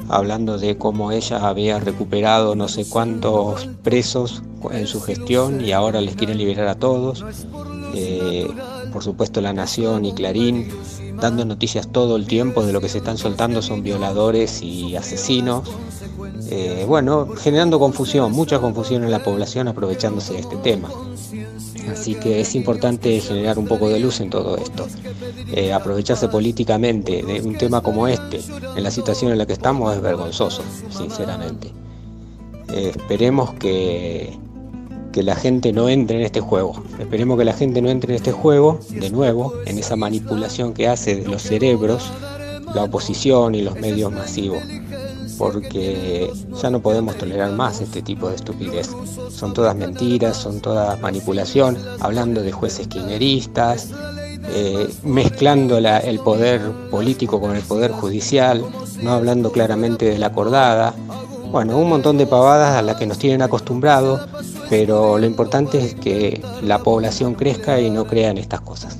[0.10, 6.02] hablando de cómo ella había recuperado no sé cuántos presos en su gestión y ahora
[6.02, 7.24] les quiere liberar a todos.
[7.96, 8.48] Eh,
[8.92, 10.68] por supuesto La Nación y Clarín
[11.20, 15.70] dando noticias todo el tiempo de lo que se están soltando son violadores y asesinos.
[16.50, 20.90] Eh, bueno, generando confusión, mucha confusión en la población aprovechándose de este tema.
[21.90, 24.88] Así que es importante generar un poco de luz en todo esto.
[25.54, 28.42] Eh, aprovecharse políticamente de un tema como este,
[28.76, 31.72] en la situación en la que estamos, es vergonzoso, sinceramente.
[32.70, 34.38] Eh, esperemos que,
[35.12, 36.84] que la gente no entre en este juego.
[37.00, 40.88] Esperemos que la gente no entre en este juego, de nuevo, en esa manipulación que
[40.88, 42.12] hace de los cerebros
[42.74, 44.64] la oposición y los medios masivos
[45.42, 48.92] porque ya no podemos tolerar más este tipo de estupidez.
[49.32, 53.90] Son todas mentiras, son todas manipulación, hablando de jueces kirchneristas,
[54.54, 58.64] eh, mezclando el poder político con el poder judicial,
[59.02, 60.94] no hablando claramente de la acordada.
[61.52, 64.22] Bueno, un montón de pavadas a las que nos tienen acostumbrados,
[64.70, 69.00] pero lo importante es que la población crezca y no crea en estas cosas.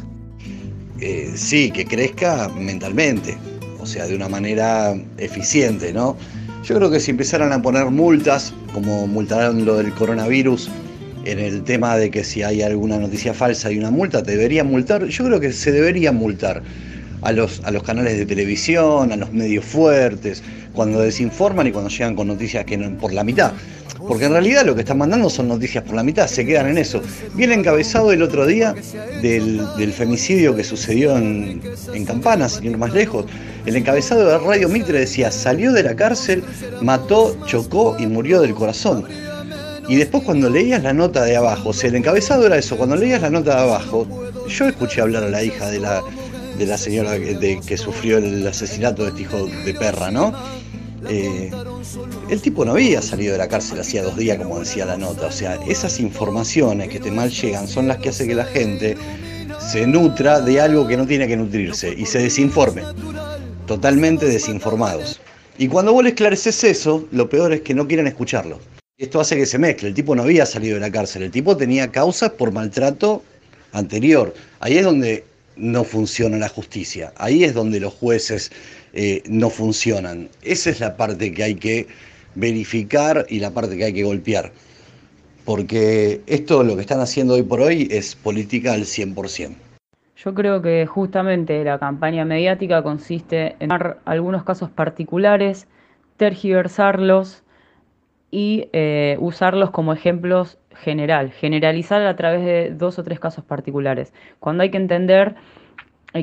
[1.00, 3.38] Eh, sí, que crezca mentalmente,
[3.82, 6.16] o sea, de una manera eficiente, ¿no?
[6.64, 10.70] Yo creo que si empezaran a poner multas, como multarán lo del coronavirus,
[11.26, 14.68] en el tema de que si hay alguna noticia falsa y una multa, te deberían
[14.68, 15.06] multar.
[15.06, 16.62] Yo creo que se debería multar
[17.22, 21.90] a los, a los canales de televisión, a los medios fuertes, cuando desinforman y cuando
[21.90, 23.54] llegan con noticias que por la mitad.
[24.08, 26.78] Porque en realidad lo que están mandando son noticias por la mitad, se quedan en
[26.78, 27.02] eso.
[27.36, 28.74] Viene encabezado el otro día
[29.22, 31.62] del, femicidio que sucedió en,
[31.94, 33.26] en Campana, sin ir más lejos.
[33.66, 36.44] El encabezado de Radio Mitre decía, salió de la cárcel,
[36.82, 39.06] mató, chocó y murió del corazón.
[39.88, 42.96] Y después cuando leías la nota de abajo, o sea, el encabezado era eso, cuando
[42.96, 44.08] leías la nota de abajo,
[44.48, 46.02] yo escuché hablar a la hija de la,
[46.58, 50.34] de la señora que, que sufrió el asesinato de este hijo de perra, ¿no?
[51.10, 51.52] Eh,
[52.30, 55.28] el tipo no había salido de la cárcel hacía dos días, como decía la nota.
[55.28, 58.98] O sea, esas informaciones que te mal llegan son las que hacen que la gente
[59.60, 62.84] se nutra de algo que no tiene que nutrirse y se desinforme.
[63.68, 65.22] Totalmente desinformados.
[65.58, 68.60] Y cuando vos le esclareces eso, lo peor es que no quieren escucharlo.
[68.98, 69.90] Esto hace que se mezcle.
[69.90, 71.24] El tipo no había salido de la cárcel.
[71.24, 73.24] El tipo tenía causas por maltrato
[73.72, 74.34] anterior.
[74.60, 75.24] Ahí es donde
[75.56, 77.14] no funciona la justicia.
[77.18, 78.52] Ahí es donde los jueces
[78.94, 80.30] eh, no funcionan.
[80.42, 81.88] Esa es la parte que hay que
[82.36, 84.52] verificar y la parte que hay que golpear.
[85.46, 89.56] Porque esto lo que están haciendo hoy por hoy es política al 100%.
[90.24, 95.68] Yo creo que justamente la campaña mediática consiste en tomar algunos casos particulares,
[96.18, 97.44] tergiversarlos
[98.30, 104.14] y eh, usarlos como ejemplos general, generalizar a través de dos o tres casos particulares.
[104.40, 105.34] Cuando hay que entender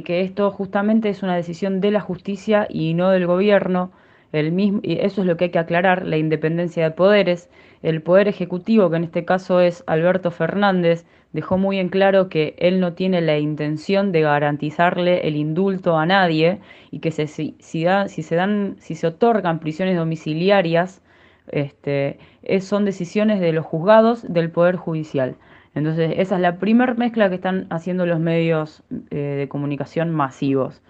[0.05, 3.91] que esto justamente es una decisión de la justicia y no del gobierno.
[4.31, 7.51] El mismo, y eso es lo que hay que aclarar, la independencia de poderes.
[7.83, 12.55] El poder ejecutivo, que en este caso es Alberto Fernández, dejó muy en claro que
[12.59, 16.61] él no tiene la intención de garantizarle el indulto a nadie
[16.91, 21.03] y que si, se dan, si se otorgan prisiones domiciliarias,
[21.49, 22.19] este,
[22.61, 25.37] son decisiones de los juzgados del Poder Judicial.
[25.75, 30.83] Entonces, esa es la primera mezcla que están haciendo los medios eh, de comunicación masivos.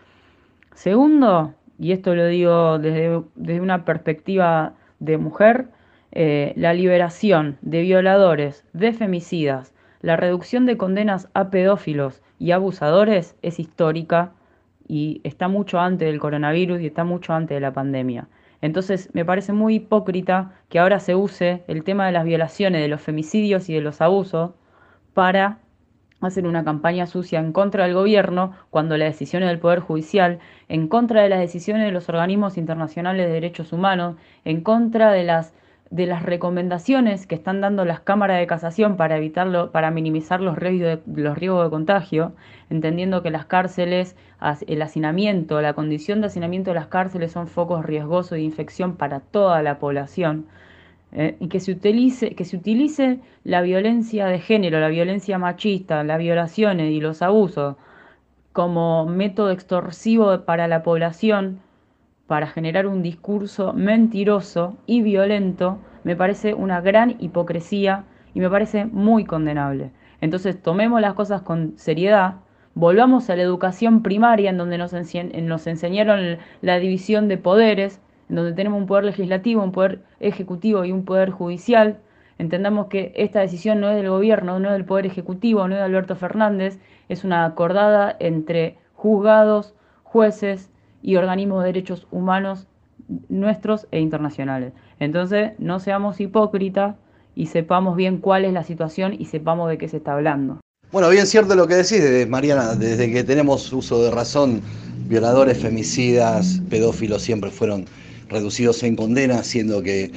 [0.72, 5.66] Segundo, y esto lo digo desde, una perspectiva de mujer,
[6.12, 13.36] eh, la liberación de violadores, de femicidas, la reducción de condenas a pedófilos y abusadores
[13.42, 14.32] es histórica
[14.86, 18.28] y está mucho antes del coronavirus y está mucho antes de la pandemia.
[18.60, 22.88] Entonces me parece muy hipócrita que ahora se use el tema de las violaciones, de
[22.88, 24.52] los femicidios y de los abusos
[25.14, 25.58] para
[26.20, 30.88] hacer una campaña sucia en contra del gobierno cuando las decisiones del Poder Judicial, en
[30.88, 35.54] contra de las decisiones de los organismos internacionales de derechos humanos, en contra de las,
[35.90, 40.58] de las recomendaciones que están dando las cámaras de casación para evitarlo, para minimizar los
[40.58, 42.32] riesgos de, los riesgos de contagio,
[42.68, 44.16] entendiendo que las cárceles,
[44.66, 49.20] el hacinamiento, la condición de hacinamiento de las cárceles son focos riesgosos de infección para
[49.20, 50.46] toda la población.
[51.12, 56.04] Eh, y que se, utilice, que se utilice la violencia de género, la violencia machista,
[56.04, 57.76] las violaciones y los abusos
[58.52, 61.60] como método extorsivo para la población
[62.28, 68.04] para generar un discurso mentiroso y violento me parece una gran hipocresía
[68.34, 69.90] y me parece muy condenable.
[70.20, 72.34] Entonces tomemos las cosas con seriedad,
[72.74, 78.52] volvamos a la educación primaria en donde nos, enseñaron la división de poderes, en donde
[78.52, 81.98] tenemos un poder legislativo, un poder ejecutivo y un poder judicial.
[82.36, 85.80] Entendamos que esta decisión no es del gobierno, no es del poder ejecutivo, no es
[85.80, 89.74] de Alberto Fernández, es una acordada entre juzgados,
[90.04, 90.70] jueces,
[91.02, 92.66] y organismos de derechos humanos
[93.28, 94.72] nuestros e internacionales.
[94.98, 96.96] Entonces, no seamos hipócritas
[97.34, 100.60] y sepamos bien cuál es la situación y sepamos de qué se está hablando.
[100.90, 104.62] Bueno, bien cierto lo que decís, Mariana, desde que tenemos uso de razón,
[105.06, 107.84] violadores, femicidas, pedófilos siempre fueron
[108.28, 110.10] reducidos en condena, siendo que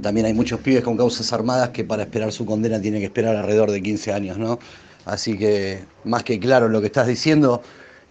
[0.00, 3.36] también hay muchos pibes con causas armadas que para esperar su condena tienen que esperar
[3.36, 4.58] alrededor de 15 años, ¿no?
[5.04, 7.62] Así que, más que claro lo que estás diciendo,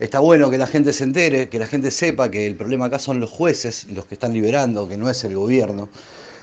[0.02, 2.98] Está bueno que la gente se entere, que la gente sepa que el problema acá
[2.98, 5.90] son los jueces los que están liberando, que no es el gobierno.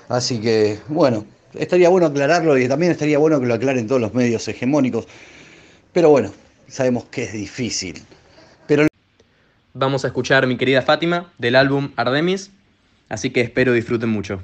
[0.08, 4.14] Así que, bueno, estaría bueno aclararlo y también estaría bueno que lo aclaren todos los
[4.14, 5.08] medios hegemónicos.
[5.92, 6.30] Pero bueno,
[6.68, 8.00] sabemos que es difícil.
[8.68, 8.86] Pero...
[9.74, 12.52] Vamos a escuchar mi querida Fátima del álbum Artemis,
[13.08, 14.40] así que espero disfruten mucho.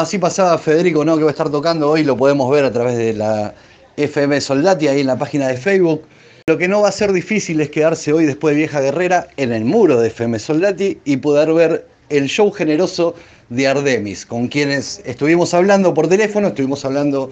[0.00, 1.16] Así pasaba Federico, ¿no?
[1.16, 3.54] Que va a estar tocando hoy, lo podemos ver a través de la
[3.96, 6.02] FM Soldati, ahí en la página de Facebook.
[6.46, 9.52] Lo que no va a ser difícil es quedarse hoy después de Vieja Guerrera en
[9.52, 13.14] el muro de FM Soldati y poder ver el show generoso
[13.50, 17.30] de Ardemis, con quienes estuvimos hablando por teléfono, estuvimos hablando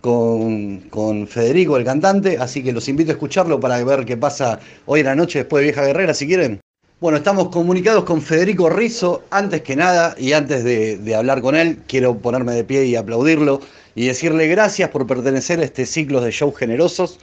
[0.00, 4.60] con, con Federico, el cantante, así que los invito a escucharlo para ver qué pasa
[4.86, 6.60] hoy en la noche después de Vieja Guerrera, si quieren.
[7.00, 9.22] Bueno, estamos comunicados con Federico Rizzo.
[9.30, 13.60] Antes que nada, y antes de, hablar con él, quiero ponerme de pie y aplaudirlo
[13.94, 17.20] y decirle gracias por pertenecer a este ciclo de shows generosos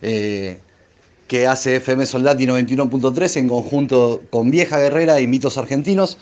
[0.00, 0.58] eh,
[1.28, 6.16] que hace FM Soldati 91.3 en conjunto con Vieja Guerrera y Mitos Argentinos.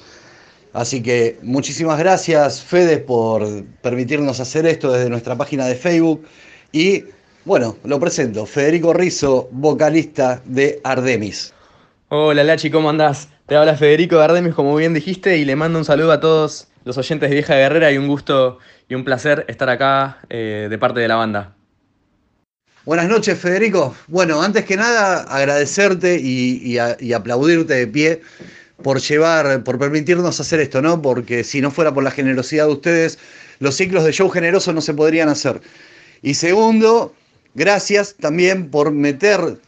[0.72, 6.24] Así que muchísimas gracias, Fede, por permitirnos hacer esto desde nuestra página de Facebook.
[6.72, 7.04] Y
[7.44, 11.54] bueno, lo presento, Federico Rizzo, vocalista de Ardemis.
[12.10, 13.28] Hola Lachi, ¿cómo andás?
[13.44, 16.68] Te habla Federico de Ardemis, como bien dijiste, y le mando un saludo a todos
[16.84, 20.78] los oyentes de Vieja Guerrera y un gusto y un placer estar acá eh, de
[20.78, 21.54] parte de la banda.
[22.86, 23.94] Buenas noches, Federico.
[24.06, 28.22] Bueno, antes que nada, agradecerte y, y aplaudirte de pie
[28.82, 31.02] por llevar, por permitirnos hacer esto, ¿no?
[31.02, 33.18] Porque si no fuera por la generosidad de ustedes,
[33.58, 35.60] los ciclos de show generosos no se podrían hacer.
[36.22, 37.12] Y segundo,
[37.54, 39.58] gracias también por meter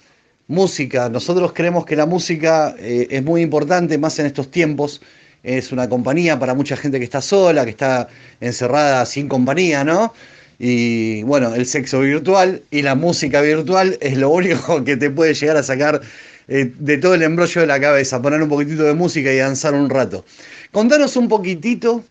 [0.50, 1.08] música.
[1.08, 5.00] Nosotros creemos que la música eh, es muy importante, más en estos tiempos.
[5.42, 8.08] Es una compañía para mucha gente que está sola, que está
[8.40, 10.12] encerrada sin compañía, ¿no?
[10.58, 15.32] Y bueno, el sexo virtual y la música virtual es lo único que te puede
[15.32, 16.02] llegar a sacar
[16.48, 19.72] eh, de todo el embrollo de la cabeza, poner un poquitito de música y danzar
[19.72, 20.24] un rato.
[20.72, 22.04] Contanos un poquitito,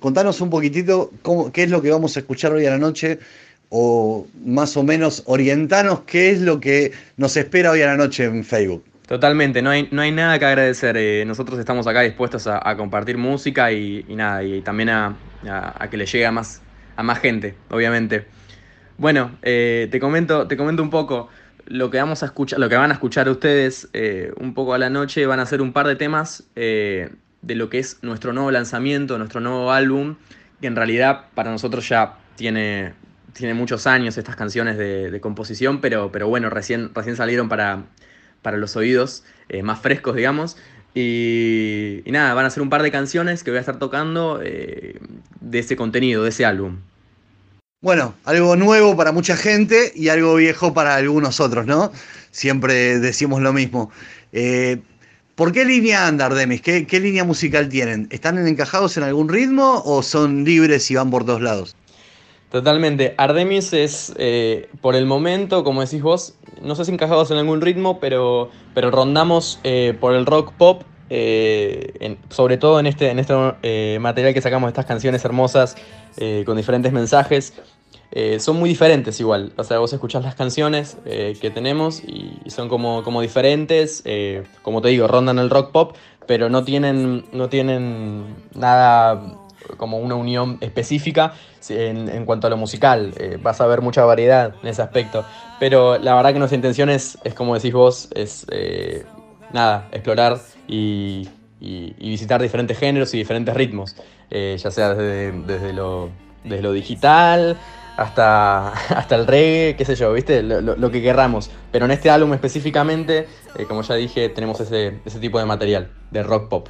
[0.00, 3.20] contanos un poquitito cómo, qué es lo que vamos a escuchar hoy a la noche
[3.70, 8.24] o más o menos orientanos qué es lo que nos espera hoy a la noche
[8.24, 8.84] en Facebook.
[9.08, 10.94] Totalmente, no hay, no hay nada que agradecer.
[10.98, 15.16] Eh, nosotros estamos acá dispuestos a, compartir música y, nada, y también a,
[15.90, 16.60] que le llegue a más,
[16.94, 18.26] a más gente, obviamente.
[18.98, 21.30] Bueno, eh, te, comento, te comento un poco
[21.64, 24.78] lo que vamos a escuchar, lo que van a escuchar ustedes eh, un poco a
[24.78, 27.10] la noche van a ser un par de temas de
[27.54, 30.16] lo que es nuestro nuevo lanzamiento, nuestro nuevo álbum,
[30.60, 32.92] que en realidad para nosotros ya tiene
[33.32, 37.84] tiene muchos años estas canciones de, composición, pero, pero bueno, recién, recién salieron para,
[38.42, 40.56] para los oídos eh, más frescos, digamos.
[40.94, 44.98] Y, nada, van a ser un par de canciones que voy a estar tocando eh,
[45.40, 46.78] de ese contenido, de ese álbum.
[47.80, 51.92] Bueno, algo nuevo para mucha gente y algo viejo para algunos otros, ¿no?
[52.32, 53.92] Siempre decimos lo mismo.
[54.32, 54.80] Eh,
[55.36, 56.60] ¿Por qué línea anda Ardemis?
[56.60, 58.08] ¿Qué, ¿Qué línea musical tienen?
[58.10, 61.76] ¿Están encajados en algún ritmo o son libres y van por todos lados?
[62.50, 63.14] Totalmente.
[63.18, 67.60] Artemis es, eh, por el momento, como decís vos, no sé si encajados en algún
[67.60, 73.18] ritmo, pero, pero rondamos eh, por el rock pop, eh, sobre todo en este, en
[73.18, 75.76] este material que sacamos, estas canciones hermosas
[76.46, 77.52] con diferentes mensajes.
[78.38, 83.04] son muy diferentes igual, o sea, vos escuchás las canciones que tenemos y son como,
[83.04, 84.02] como diferentes,
[84.62, 85.96] como te digo, rondan el rock pop,
[86.26, 88.24] pero no tienen, no tienen
[88.54, 89.38] nada
[89.76, 91.34] como una unión específica
[91.68, 93.12] en, cuanto a lo musical.
[93.18, 95.24] Eh, vas a ver mucha variedad en ese aspecto.
[95.60, 99.04] Pero la verdad que nuestra intención es, es como decís vos, es eh,
[99.52, 101.28] nada, explorar y,
[101.60, 103.96] visitar diferentes géneros y diferentes ritmos.
[104.30, 106.10] Eh, ya sea desde, desde, lo,
[106.44, 107.56] desde lo digital
[107.96, 110.42] hasta, hasta el reggae, qué sé yo, ¿viste?
[110.42, 111.50] Lo, que querramos.
[111.72, 113.26] Pero en este álbum específicamente,
[113.66, 116.68] como ya dije, tenemos ese, ese tipo de material, de rock pop.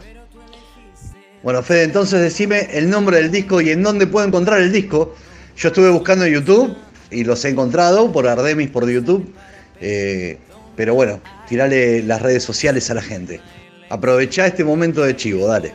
[1.43, 5.14] Bueno, Fede, entonces decime el nombre del disco y en dónde puedo encontrar el disco.
[5.57, 6.76] Yo estuve buscando en YouTube
[7.11, 9.32] y los he encontrado por Ardemis, por YouTube.
[9.80, 10.39] Eh,
[10.76, 13.41] pero bueno, tirale las redes sociales a la gente.
[13.89, 15.72] Aprovechá este momento de chivo, dale.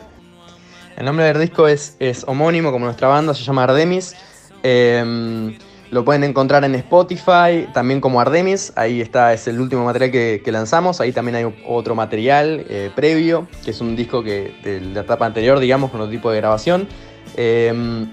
[0.96, 4.14] El nombre del disco es, es homónimo, como nuestra banda, se llama Ardemis.
[4.62, 5.56] Eh,
[5.94, 8.72] lo pueden encontrar en Spotify, también como Ardemis.
[8.74, 11.00] Ahí está, es el último material que, lanzamos.
[11.00, 15.24] Ahí también hay otro material eh, previo, que es un disco que, de la etapa
[15.24, 16.88] anterior, digamos, con otro tipo de grabación.
[17.36, 18.12] Em,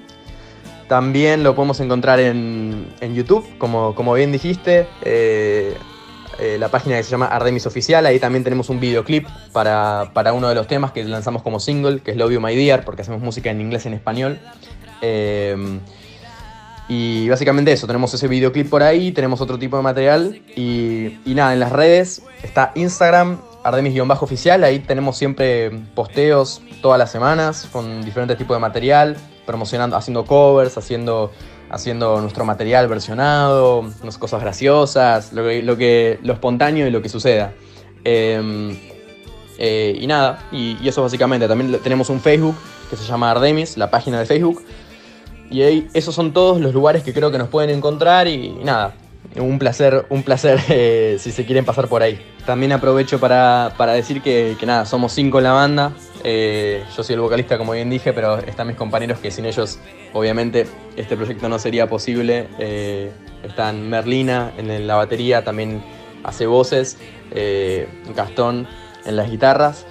[0.88, 4.86] también lo podemos encontrar en, YouTube, como, como, bien dijiste.
[5.02, 5.76] Eh,
[6.40, 8.06] eh, la página que se llama Ardemis Oficial.
[8.06, 12.02] Ahí también tenemos un videoclip para, para, uno de los temas que lanzamos como single,
[12.02, 14.40] que es Love You My Dear, porque hacemos música en inglés y en español.
[16.88, 21.54] Y básicamente eso, tenemos ese videoclip por ahí, tenemos otro tipo de material y, nada,
[21.54, 28.38] en las redes está Instagram, Ardemis-oficial, ahí tenemos siempre posteos todas las semanas con diferentes
[28.38, 29.16] tipos de material,
[29.46, 31.32] promocionando, haciendo covers, haciendo,
[31.70, 37.10] haciendo nuestro material versionado, unas cosas graciosas, lo que, lo, que, espontáneo y lo que
[37.10, 37.54] suceda.
[38.04, 38.78] Em,
[39.58, 41.48] eh, y nada, y, y, eso básicamente.
[41.48, 42.56] También tenemos un Facebook
[42.90, 44.62] que se llama Ardemis, la página de Facebook,
[45.52, 48.93] y esos son todos los lugares que creo que nos pueden encontrar y, nada,
[49.36, 52.20] un placer, un placer eh, si se quieren pasar por ahí.
[52.45, 55.93] También aprovecho para, decir que, nada, somos cinco en la banda.
[56.24, 59.80] Eh, yo soy el vocalista, como bien dije, pero están mis compañeros que sin ellos,
[60.14, 62.47] obviamente, este proyecto no sería posible.
[62.58, 63.12] Eh,
[63.43, 65.84] están Merlina en la batería, también
[66.24, 66.97] hace voces,
[68.16, 68.68] Gastón
[69.06, 69.88] en las guitarras,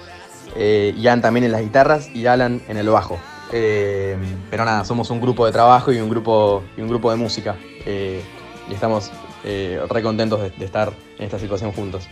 [0.55, 3.19] Ian también en las guitarras y Alan en el bajo.
[3.51, 4.17] Eh,
[4.49, 7.55] pero nada, somos un grupo de trabajo y un grupo, y un grupo de música.
[7.85, 8.21] Eh,
[8.69, 9.11] y estamos
[9.43, 12.07] eh, re contentos de, estar en esta situación juntos.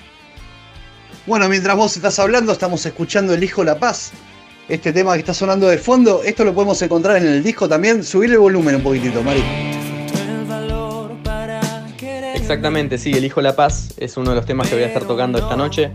[1.26, 4.12] Bueno, mientras vos estás hablando, estamos escuchando El Hijo La Paz.
[4.68, 8.04] Este tema que está sonando de fondo, esto lo podemos encontrar en el disco también.
[8.04, 9.44] Subirle el volumen un poquitito, Mari.
[12.36, 15.06] Exactamente, sí, El Hijo La Paz es uno de los temas que voy a estar
[15.06, 15.92] tocando esta noche.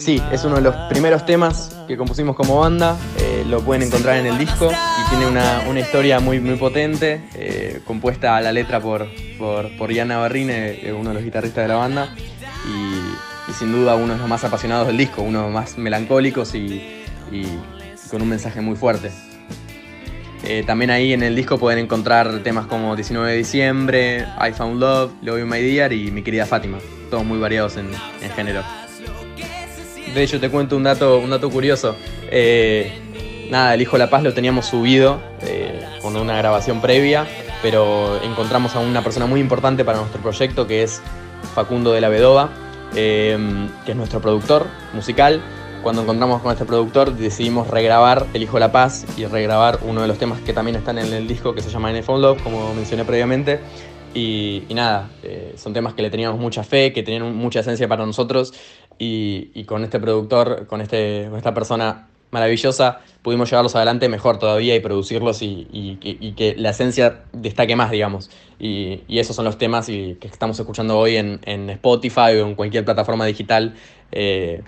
[0.00, 2.96] Sí, es uno de los primeros temas que compusimos como banda.
[3.18, 7.82] Eh, lo pueden encontrar en el disco y tiene una, historia muy, muy potente, eh,
[7.84, 9.06] compuesta a la letra por,
[9.38, 12.14] por, por Ian Navarrine, eh, uno de los guitarristas de la banda,
[12.66, 16.54] y, sin duda uno de los más apasionados del disco, uno de los más melancólicos
[16.54, 16.82] y,
[17.30, 17.44] y
[18.10, 19.10] con un mensaje muy fuerte.
[20.66, 25.12] También ahí en el disco pueden encontrar temas como 19 de diciembre, I Found Love,
[25.20, 26.78] Love You My Dear y Mi Querida Fátima,
[27.10, 27.90] todos muy variados en,
[28.22, 28.62] en género.
[30.14, 31.94] De hecho, te cuento un dato, un dato curioso.
[32.30, 32.90] Eh,
[33.48, 37.28] nada, El Hijo de la Paz lo teníamos subido eh, con una grabación previa,
[37.62, 41.00] pero encontramos a una persona muy importante para nuestro proyecto que es
[41.54, 42.50] Facundo de la Vedova,
[42.96, 43.38] eh,
[43.84, 45.40] que es nuestro productor musical.
[45.84, 50.02] Cuando encontramos con este productor decidimos regrabar El Hijo de la Paz y regrabar uno
[50.02, 52.74] de los temas que también están en el disco que se llama In Love, como
[52.74, 53.60] mencioné previamente.
[54.12, 55.08] Y, nada,
[55.54, 58.52] son temas que le teníamos mucha fe, que tenían mucha esencia para nosotros
[59.02, 64.80] y, con este productor, con, este, esta persona maravillosa, pudimos llevarlos adelante mejor todavía y
[64.80, 68.30] producirlos y, que la esencia destaque más, digamos.
[68.58, 72.54] Y, esos son los temas y, que estamos escuchando hoy en, en Spotify o en
[72.54, 73.74] cualquier plataforma digital
[74.12, 74.62] eh,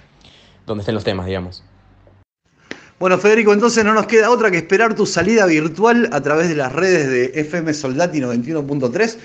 [0.66, 1.62] donde estén los temas, digamos.
[2.98, 6.54] Bueno, Federico, entonces no nos queda otra que esperar tu salida virtual a través de
[6.54, 9.18] las redes de FM Soldati 91.3,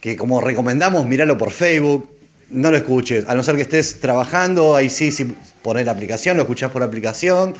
[0.00, 2.15] que como recomendamos, míralo por Facebook,
[2.50, 6.36] no lo escuches, a no ser que estés trabajando, ahí sí, sí poner la aplicación,
[6.36, 7.54] lo escuchás por aplicación.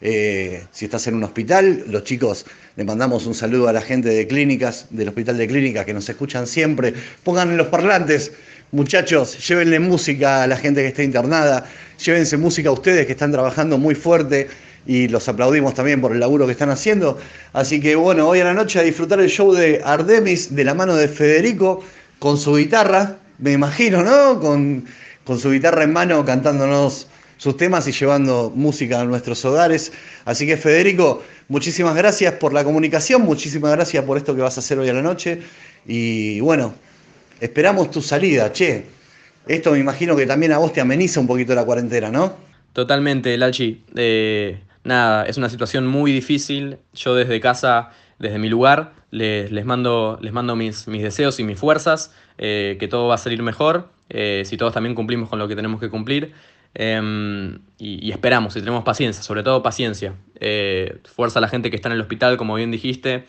[0.00, 4.08] Eh, si estás en un hospital, los chicos le mandamos un saludo a la gente
[4.08, 6.94] de clínicas, del hospital de clínicas que nos escuchan siempre.
[7.24, 8.30] Pongan los parlantes,
[8.70, 11.66] muchachos, llévenle música a la gente que está internada,
[12.04, 14.46] llévense música a ustedes que están trabajando muy fuerte
[14.86, 17.18] y los aplaudimos también por el laburo que están haciendo.
[17.52, 20.74] Así que bueno, hoy a la noche a disfrutar el show de Artemis de la
[20.74, 21.82] mano de Federico
[22.20, 24.40] con su guitarra, me imagino, ¿no?
[24.40, 24.86] Con,
[25.24, 27.08] con su guitarra en mano cantándonos
[27.38, 29.92] sus temas y llevando música a nuestros hogares.
[30.24, 34.60] Así que Federico, muchísimas gracias por la comunicación, muchísimas gracias por esto que vas a
[34.60, 35.40] hacer hoy a la noche.
[35.86, 36.74] Y bueno,
[37.40, 38.86] esperamos tu salida, che.
[39.46, 42.36] Esto me imagino que también a vos te ameniza un poquito la cuarentena, ¿no?
[42.74, 43.82] Totalmente, Lachi.
[43.96, 46.76] Eh, nada, es una situación muy difícil.
[46.92, 51.44] Yo desde casa, desde mi lugar, les, les mando, les mando mis, mis deseos y
[51.44, 55.38] mis fuerzas, eh, que todo va a salir mejor, eh, si todos también cumplimos con
[55.38, 56.32] lo que tenemos que cumplir.
[56.74, 60.14] Em, y, esperamos, y tenemos paciencia, sobre todo paciencia.
[60.38, 63.24] Eh, fuerza a la gente que está en el hospital, como bien dijiste,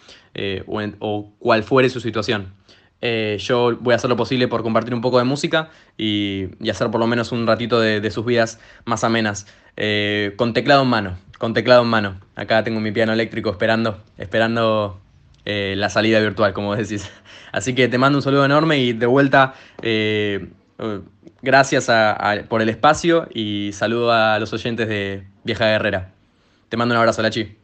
[0.68, 2.54] o, en- o cual fuere su situación.
[3.40, 6.92] Yo voy a hacer lo posible por compartir un poco de música y, y hacer
[6.92, 9.48] por lo menos un ratito de, de sus vidas más amenas.
[10.36, 12.20] Con teclado en mano, con teclado en mano.
[12.36, 15.00] Acá tengo mi piano eléctrico esperando, esperando
[15.50, 17.10] eh, la salida virtual, como decís.
[17.52, 20.48] Así que te mando un saludo enorme y de vuelta, eh,
[20.78, 21.02] eh,
[21.42, 26.12] gracias a- a- por el espacio y saludo a los oyentes de Vieja Guerrera.
[26.70, 27.58] Te mando un abrazo, Lachi.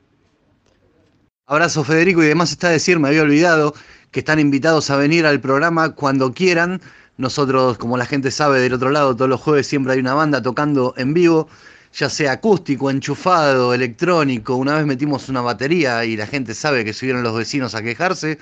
[1.48, 3.74] Abrazo Federico y además está decir, me había olvidado,
[4.12, 6.82] que están invitados a venir al programa cuando quieran.
[7.18, 10.42] Nosotros, como la gente sabe del otro lado, todos los jueves siempre hay una banda
[10.42, 11.48] tocando en vivo,
[11.96, 14.56] ya sea acústico, enchufado, electrónico.
[14.56, 18.38] Una vez metimos una batería y la gente sabe que subieron los vecinos a quejarse,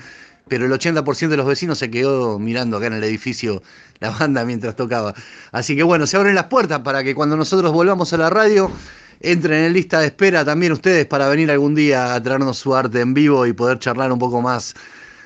[0.47, 3.62] pero el 80% de los vecinos se quedó mirando acá en el edificio
[3.99, 5.14] la banda mientras tocaba.
[5.51, 8.72] Así que bueno, se abren las puertas para que cuando nosotros volvamos a la radio
[9.20, 13.01] entren en lista de espera también ustedes para venir algún día a traernos su arte
[13.01, 14.74] en vivo y poder charlar un poco más,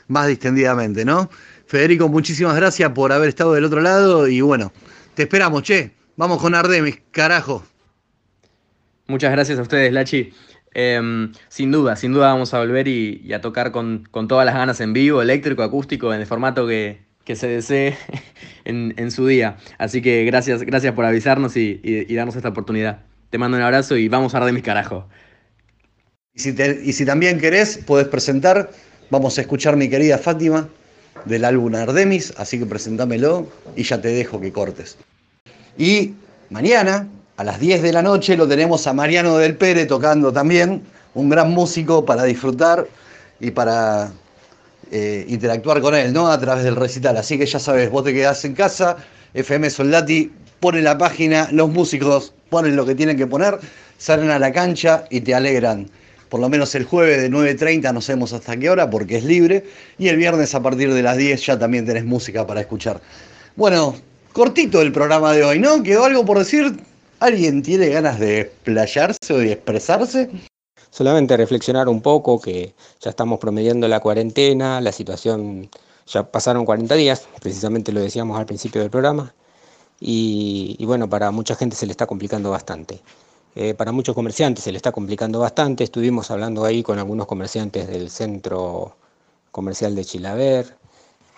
[0.09, 1.30] más distendidamente, ¿no?
[1.65, 4.73] Federico, muchísimas gracias por haber estado del otro lado y bueno,
[5.15, 5.95] te esperamos, che.
[6.17, 7.63] Vamos con Ardemis, carajo.
[9.08, 10.32] Muchas gracias a ustedes, Lachi.
[10.74, 14.53] Em, sin duda, sin duda vamos a volver y, a tocar con, con todas las
[14.53, 17.97] ganas en vivo, eléctrico, acústico, en el formato que, que se desee
[18.66, 19.58] en, en su día.
[19.78, 22.99] Así que gracias, gracias por avisarnos y, y- darnos esta oportunidad.
[23.30, 25.05] Te mando un abrazo y vamos a dar de mis carajos.
[26.34, 28.70] Y si, te- y si también querés, podés presentar.
[29.10, 30.68] Vamos a escuchar mi querida Fátima
[31.26, 34.97] del álbum Ardemis, así que presentámelo y ya te dejo que cortes.
[35.78, 36.14] Y
[36.49, 40.81] mañana, a las 10 de la noche, lo tenemos a Mariano del Pere tocando también,
[41.13, 42.88] un gran músico para disfrutar
[43.39, 44.11] y para
[44.91, 46.29] eh, interactuar con él, ¿no?
[46.29, 47.15] A través del recital.
[47.15, 48.97] Así que ya sabes, vos te quedás en casa,
[49.35, 53.59] FM Soldati pone la página, los músicos ponen lo que tienen que poner,
[53.99, 55.88] salen a la cancha y te alegran.
[56.29, 59.63] Por lo menos el jueves de 9.30, no sabemos hasta qué hora, porque es libre.
[59.99, 62.99] Y el viernes a partir de las 10 ya también tenés música para escuchar.
[63.55, 63.95] Bueno,
[64.33, 65.83] cortito el programa de hoy, ¿no?
[65.83, 66.75] ¿Quedó algo por decir?
[67.20, 70.30] ¿Alguien tiene ganas de explayarse o de expresarse?
[70.89, 75.70] Solamente reflexionar un poco que ya estamos promediando la cuarentena, la situación,
[76.07, 79.34] ya pasaron 40 días, precisamente lo decíamos al principio del programa,
[79.99, 83.01] y, y bueno, para mucha gente se le está complicando bastante.
[83.55, 87.88] Eh, para muchos comerciantes se le está complicando bastante, estuvimos hablando ahí con algunos comerciantes
[87.88, 88.95] del centro
[89.51, 90.78] comercial de Chilaver,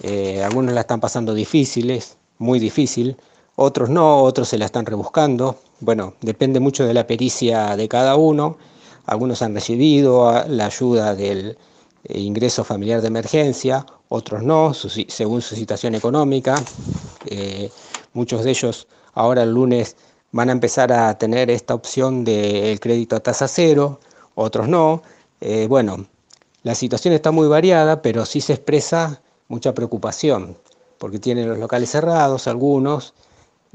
[0.02, 3.18] Eh, algunos la están pasando difíciles, muy difícil,
[3.62, 5.58] otros no, otros se la están rebuscando.
[5.82, 8.58] Bueno, depende mucho de la pericia de cada uno.
[9.06, 11.58] Algunos han recibido la ayuda del
[12.06, 16.56] eh, ingreso familiar de emergencia, otros no, según su situación económica.
[17.26, 17.70] Eh,
[18.14, 19.98] muchos de ellos ahora el lunes
[20.32, 24.00] van a empezar a tener esta opción del crédito a tasa cero,
[24.36, 25.04] otros no.
[25.42, 26.06] Eh, bueno,
[26.64, 30.58] la situación está muy variada, pero sí se expresa mucha preocupación,
[30.98, 33.14] porque tienen los locales cerrados algunos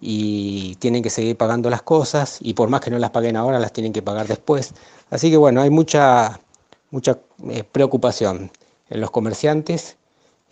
[0.00, 3.58] y tienen que seguir pagando las cosas y por más que no las paguen ahora,
[3.58, 4.74] las tienen que pagar después.
[5.10, 6.40] Así que bueno, hay mucha,
[6.90, 7.18] mucha
[7.50, 8.50] eh, preocupación
[8.90, 9.96] en los comerciantes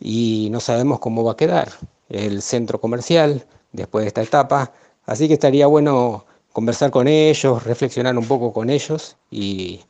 [0.00, 1.72] y no sabemos cómo va a quedar
[2.08, 4.72] el centro comercial después de esta etapa.
[5.06, 9.80] Así que estaría bueno conversar con ellos, reflexionar un poco con ellos y,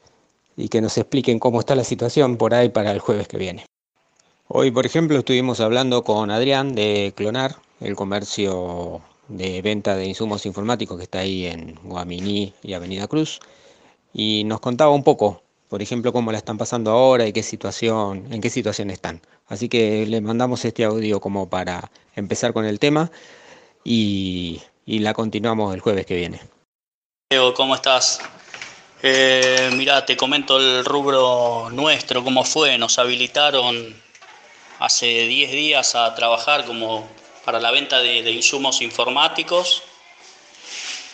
[0.56, 3.66] y que nos expliquen cómo está la situación por ahí para el jueves que viene.
[4.48, 9.00] Hoy, por ejemplo, estuvimos hablando con Adrián de Clonar, el comercio
[9.32, 13.40] de venta de insumos informáticos que está ahí en Guaminí y Avenida Cruz,
[14.12, 18.26] y nos contaba un poco, por ejemplo, cómo la están pasando ahora y qué situación,
[18.30, 19.20] en qué situación están.
[19.46, 23.10] Así que le mandamos este audio como para empezar con el tema
[23.84, 26.40] y, y la continuamos el jueves que viene.
[27.30, 28.20] Leo, ¿cómo estás?
[29.02, 32.78] Eh, mira, te comento el rubro nuestro, cómo fue.
[32.78, 34.00] Nos habilitaron
[34.78, 37.08] hace 10 días a trabajar como
[37.44, 39.82] para la venta de, insumos informáticos,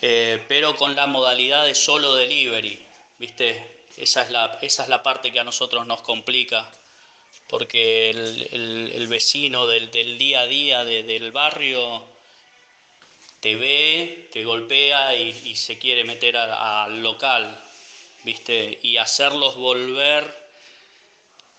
[0.00, 2.84] eh, pero con la modalidad de solo delivery,
[3.18, 3.84] ¿viste?
[3.96, 6.70] Esa es la, esa es la parte que a nosotros nos complica,
[7.48, 12.04] porque el, vecino del, día a día del barrio
[13.40, 17.58] te ve, te golpea y, se quiere meter al local,
[18.24, 18.78] ¿viste?
[18.82, 20.37] Y hacerlos volver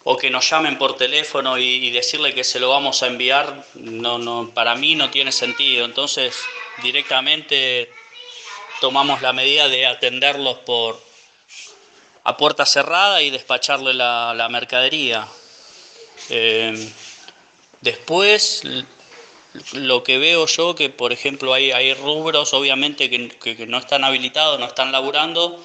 [0.04, 4.18] o que nos llamen por teléfono y, decirle que se lo vamos a enviar, no,
[4.18, 5.86] no, para mí no tiene sentido.
[5.86, 6.36] Entonces,
[6.82, 7.92] directamente
[8.80, 11.02] tomamos la medida de atenderlos por
[12.24, 15.28] a puerta cerrada y despacharle la, mercadería.
[16.30, 16.92] Eh,
[17.82, 18.64] después,
[19.74, 24.04] lo que veo yo, que por ejemplo hay, hay rubros obviamente que, que no están
[24.04, 25.64] habilitados, no están laburando,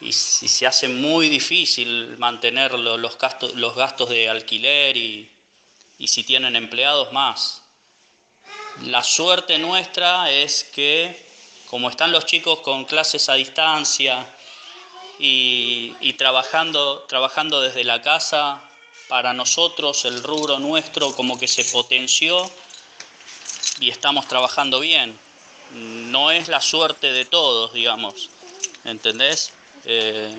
[0.00, 5.30] y, se hace muy difícil mantener los gastos, los gastos de alquiler y,
[6.06, 7.62] si tienen empleados más.
[8.82, 11.26] La suerte nuestra es que
[11.66, 14.26] como están los chicos con clases a distancia
[15.18, 18.62] y, y trabajando, trabajando desde la casa,
[19.08, 22.48] para nosotros el rubro nuestro como que se potenció
[23.80, 25.18] y estamos trabajando bien.
[25.72, 28.30] No es la suerte de todos, digamos,
[28.84, 29.52] ¿entendés?
[29.90, 30.38] Eh,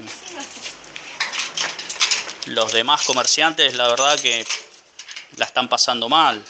[2.45, 4.45] los demás comerciantes, la verdad que
[5.37, 6.45] la están pasando mal.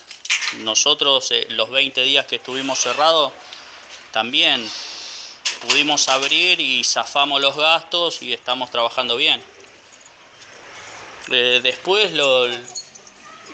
[0.58, 3.32] Nosotros, eh, los 20 días que estuvimos cerrados,
[4.12, 4.70] también
[5.62, 9.42] pudimos abrir y zafamos los gastos y estamos trabajando bien.
[11.32, 12.50] Eh, después lo,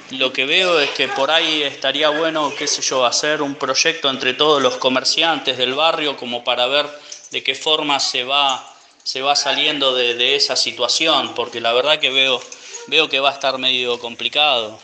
[0.10, 4.10] lo que veo es que por ahí estaría bueno, qué sé yo, hacer un proyecto
[4.10, 6.90] entre todos los comerciantes del barrio como para ver
[7.30, 8.72] de qué forma se va
[9.06, 12.42] se va saliendo de, esa situación, porque la verdad que veo,
[12.88, 14.80] veo que va a estar medio complicado.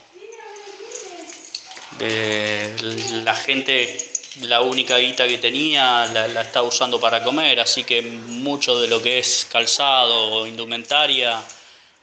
[2.00, 2.76] Eh,
[3.26, 3.98] la gente,
[4.42, 9.02] la única guita que tenía, la, está usando para comer, así que mucho de lo
[9.02, 11.44] que es calzado, indumentaria,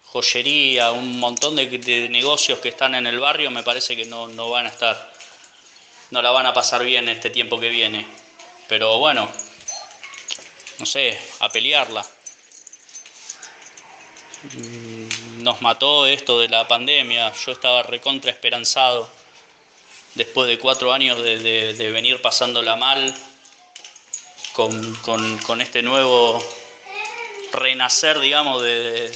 [0.06, 4.50] joyería, un montón de, negocios que están en el barrio, me parece que no, no
[4.50, 5.12] van a estar,
[6.10, 8.04] no la van a pasar bien este tiempo que viene.
[8.66, 9.30] Pero bueno,
[10.78, 12.04] no sé, a pelearla.
[14.54, 19.10] Mm, nos mató esto de la pandemia, yo estaba recontra esperanzado
[20.14, 23.14] después de cuatro años de, venir pasándola mal
[24.52, 26.44] con, este nuevo
[27.52, 29.12] renacer, digamos, de,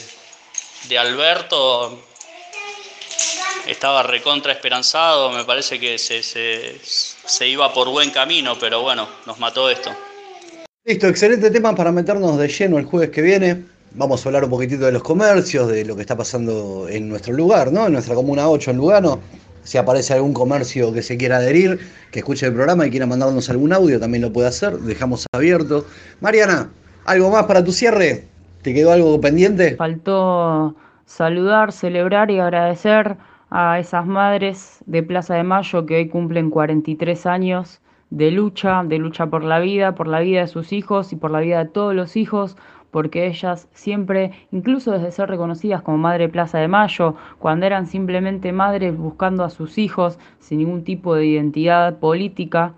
[0.98, 2.00] Alberto,
[3.66, 9.38] estaba recontra esperanzado, me parece que se, se, iba por buen camino, pero bueno, nos
[9.38, 9.92] mató esto.
[10.84, 13.62] Listo, excelente tema para meternos de lleno el jueves que viene.
[13.94, 17.32] Vamos a hablar un poquitito de los comercios, de lo que está pasando en nuestro
[17.34, 17.86] lugar, ¿no?
[17.86, 19.20] En nuestra comuna 8 en Lugano.
[19.62, 21.78] Si aparece algún comercio que se quiera adherir,
[22.10, 24.76] que escuche el programa y quiera mandarnos algún audio, también lo puede hacer.
[24.80, 25.86] Dejamos abierto.
[26.20, 26.68] Mariana,
[27.04, 28.24] ¿algo más para tu cierre?
[28.62, 29.76] ¿Te quedó algo pendiente?
[29.76, 30.74] Faltó
[31.06, 33.18] saludar, celebrar y agradecer
[33.50, 37.81] a esas madres de Plaza de Mayo que hoy cumplen 43 años
[38.12, 41.30] de lucha, de lucha por la vida, por la vida de sus hijos y por
[41.30, 42.58] la vida de todos los hijos,
[42.90, 48.52] porque ellas siempre, incluso desde ser reconocidas como Madre Plaza de Mayo, cuando eran simplemente
[48.52, 52.74] madres buscando a sus hijos sin ningún tipo de identidad política,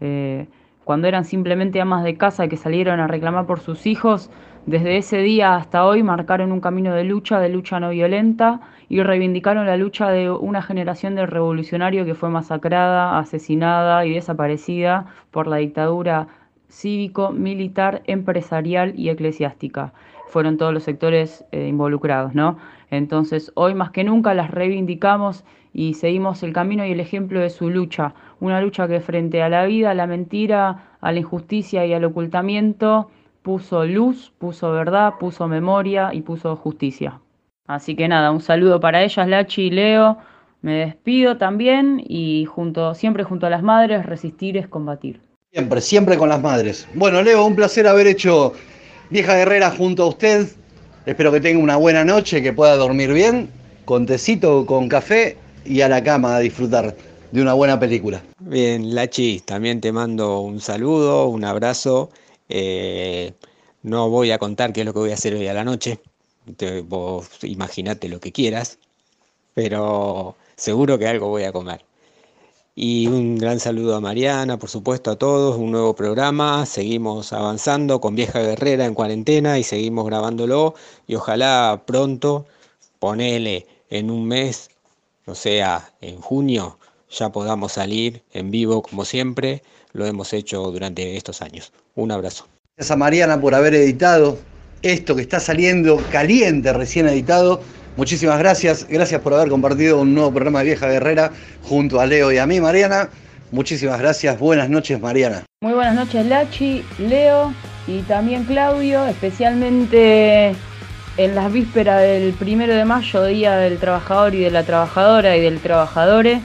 [0.00, 0.46] eh,
[0.84, 4.30] cuando eran simplemente amas de casa que salieron a reclamar por sus hijos,
[4.66, 9.00] desde ese día hasta hoy marcaron un camino de lucha, de lucha no violenta, y
[9.00, 15.46] reivindicaron la lucha de una generación de revolucionarios que fue masacrada, asesinada y desaparecida por
[15.46, 16.26] la dictadura
[16.68, 19.92] cívico, militar, empresarial y eclesiástica.
[20.26, 22.58] Fueron todos los sectores eh, involucrados, ¿no?
[22.90, 27.50] Entonces, hoy más que nunca las reivindicamos y seguimos el camino y el ejemplo de
[27.50, 28.14] su lucha.
[28.40, 32.04] Una lucha que frente a la vida, a la mentira, a la injusticia y al
[32.04, 33.10] ocultamiento,
[33.46, 37.20] puso luz, puso verdad, puso memoria y puso justicia.
[37.68, 40.18] Así que nada, un saludo para ellas, Lachi y Leo.
[40.62, 45.20] Me despido también y junto, siempre junto a las madres, resistir es combatir.
[45.52, 46.88] Siempre, siempre con las madres.
[46.94, 48.52] Bueno, Leo, un placer haber hecho
[49.10, 50.48] Vieja Guerrera junto a usted.
[51.06, 53.48] Espero que tenga una buena noche, que pueda dormir bien,
[53.84, 56.96] con tecito, con café y a la cama a disfrutar
[57.30, 58.20] de una buena película.
[58.40, 62.10] Bien, Lachi, también te mando un saludo, un abrazo.
[62.48, 63.34] Eh,
[63.82, 66.00] no voy a contar qué es lo que voy a hacer hoy a la noche.
[66.56, 68.78] Te, vos imaginate lo que quieras,
[69.54, 71.84] pero seguro que algo voy a comer.
[72.78, 75.56] Y un gran saludo a Mariana, por supuesto, a todos.
[75.56, 76.66] Un nuevo programa.
[76.66, 80.74] Seguimos avanzando con Vieja Guerrera en cuarentena y seguimos grabándolo.
[81.06, 82.46] Y ojalá pronto,
[82.98, 84.68] ponele en un mes,
[85.26, 86.78] o sea, en junio,
[87.10, 89.62] ya podamos salir en vivo como siempre.
[89.96, 91.72] Lo hemos hecho durante estos años.
[91.94, 92.46] Un abrazo.
[92.76, 94.38] Gracias a Mariana por haber editado
[94.82, 97.62] esto que está saliendo caliente, recién editado
[97.96, 101.30] Muchísimas gracias, gracias por haber compartido un nuevo programa de Vieja Guerrera
[101.62, 103.08] junto a Leo y a mí, Mariana.
[103.52, 105.44] Muchísimas gracias, buenas noches, Mariana.
[105.62, 107.54] Muy buenas noches, Lachi, Leo
[107.86, 110.54] y también Claudio, especialmente
[111.16, 115.40] en las vísperas del primero de mayo, Día del Trabajador y de la Trabajadora y
[115.40, 116.42] del Trabajadore.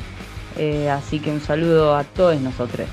[0.58, 2.88] Eh, así que un saludo a todos nosotros.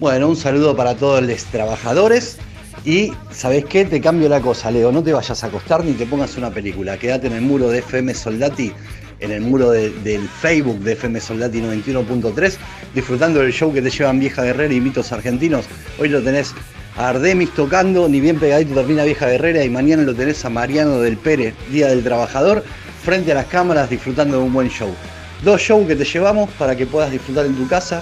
[0.00, 2.36] Bueno, un saludo para todos los trabajadores
[2.84, 3.84] y, ¿sabes qué?
[3.84, 4.92] Te cambio la cosa, Leo.
[4.92, 6.96] No te vayas a acostar ni te pongas una película.
[6.96, 8.72] Quédate en el muro de FM Soldati,
[9.18, 12.52] en el muro del Facebook de FM Soldati 91.3,
[12.94, 15.64] disfrutando del show que te llevan Vieja Guerrera y Mitos Argentinos.
[15.98, 16.54] Hoy lo tenés
[16.96, 21.00] a Ardemis tocando, ni bien pegadito termina Vieja Guerrera, y mañana lo tenés a Mariano
[21.00, 22.62] del Pérez, Día del Trabajador,
[23.02, 24.94] frente a las cámaras disfrutando de un buen show.
[25.42, 28.00] Dos shows que te llevamos para que puedas disfrutar en tu casa.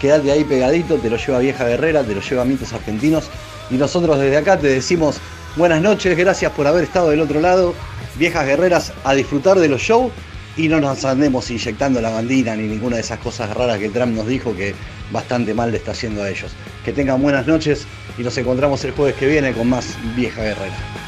[0.00, 3.30] Quédate ahí pegadito, te lo lleva Vieja Guerrera, te lo lleva Mitos Argentinos
[3.70, 5.16] y nosotros desde acá te decimos
[5.56, 7.74] buenas noches, gracias por haber estado del otro lado,
[8.18, 10.12] viejas guerreras, a disfrutar de los shows
[10.56, 14.14] y no nos andemos inyectando la bandina ni ninguna de esas cosas raras que Trump
[14.14, 14.74] nos dijo que
[15.10, 16.52] bastante mal le está haciendo a ellos.
[16.84, 17.86] Que tengan buenas noches
[18.18, 21.05] y nos encontramos el jueves que viene con más vieja guerrera.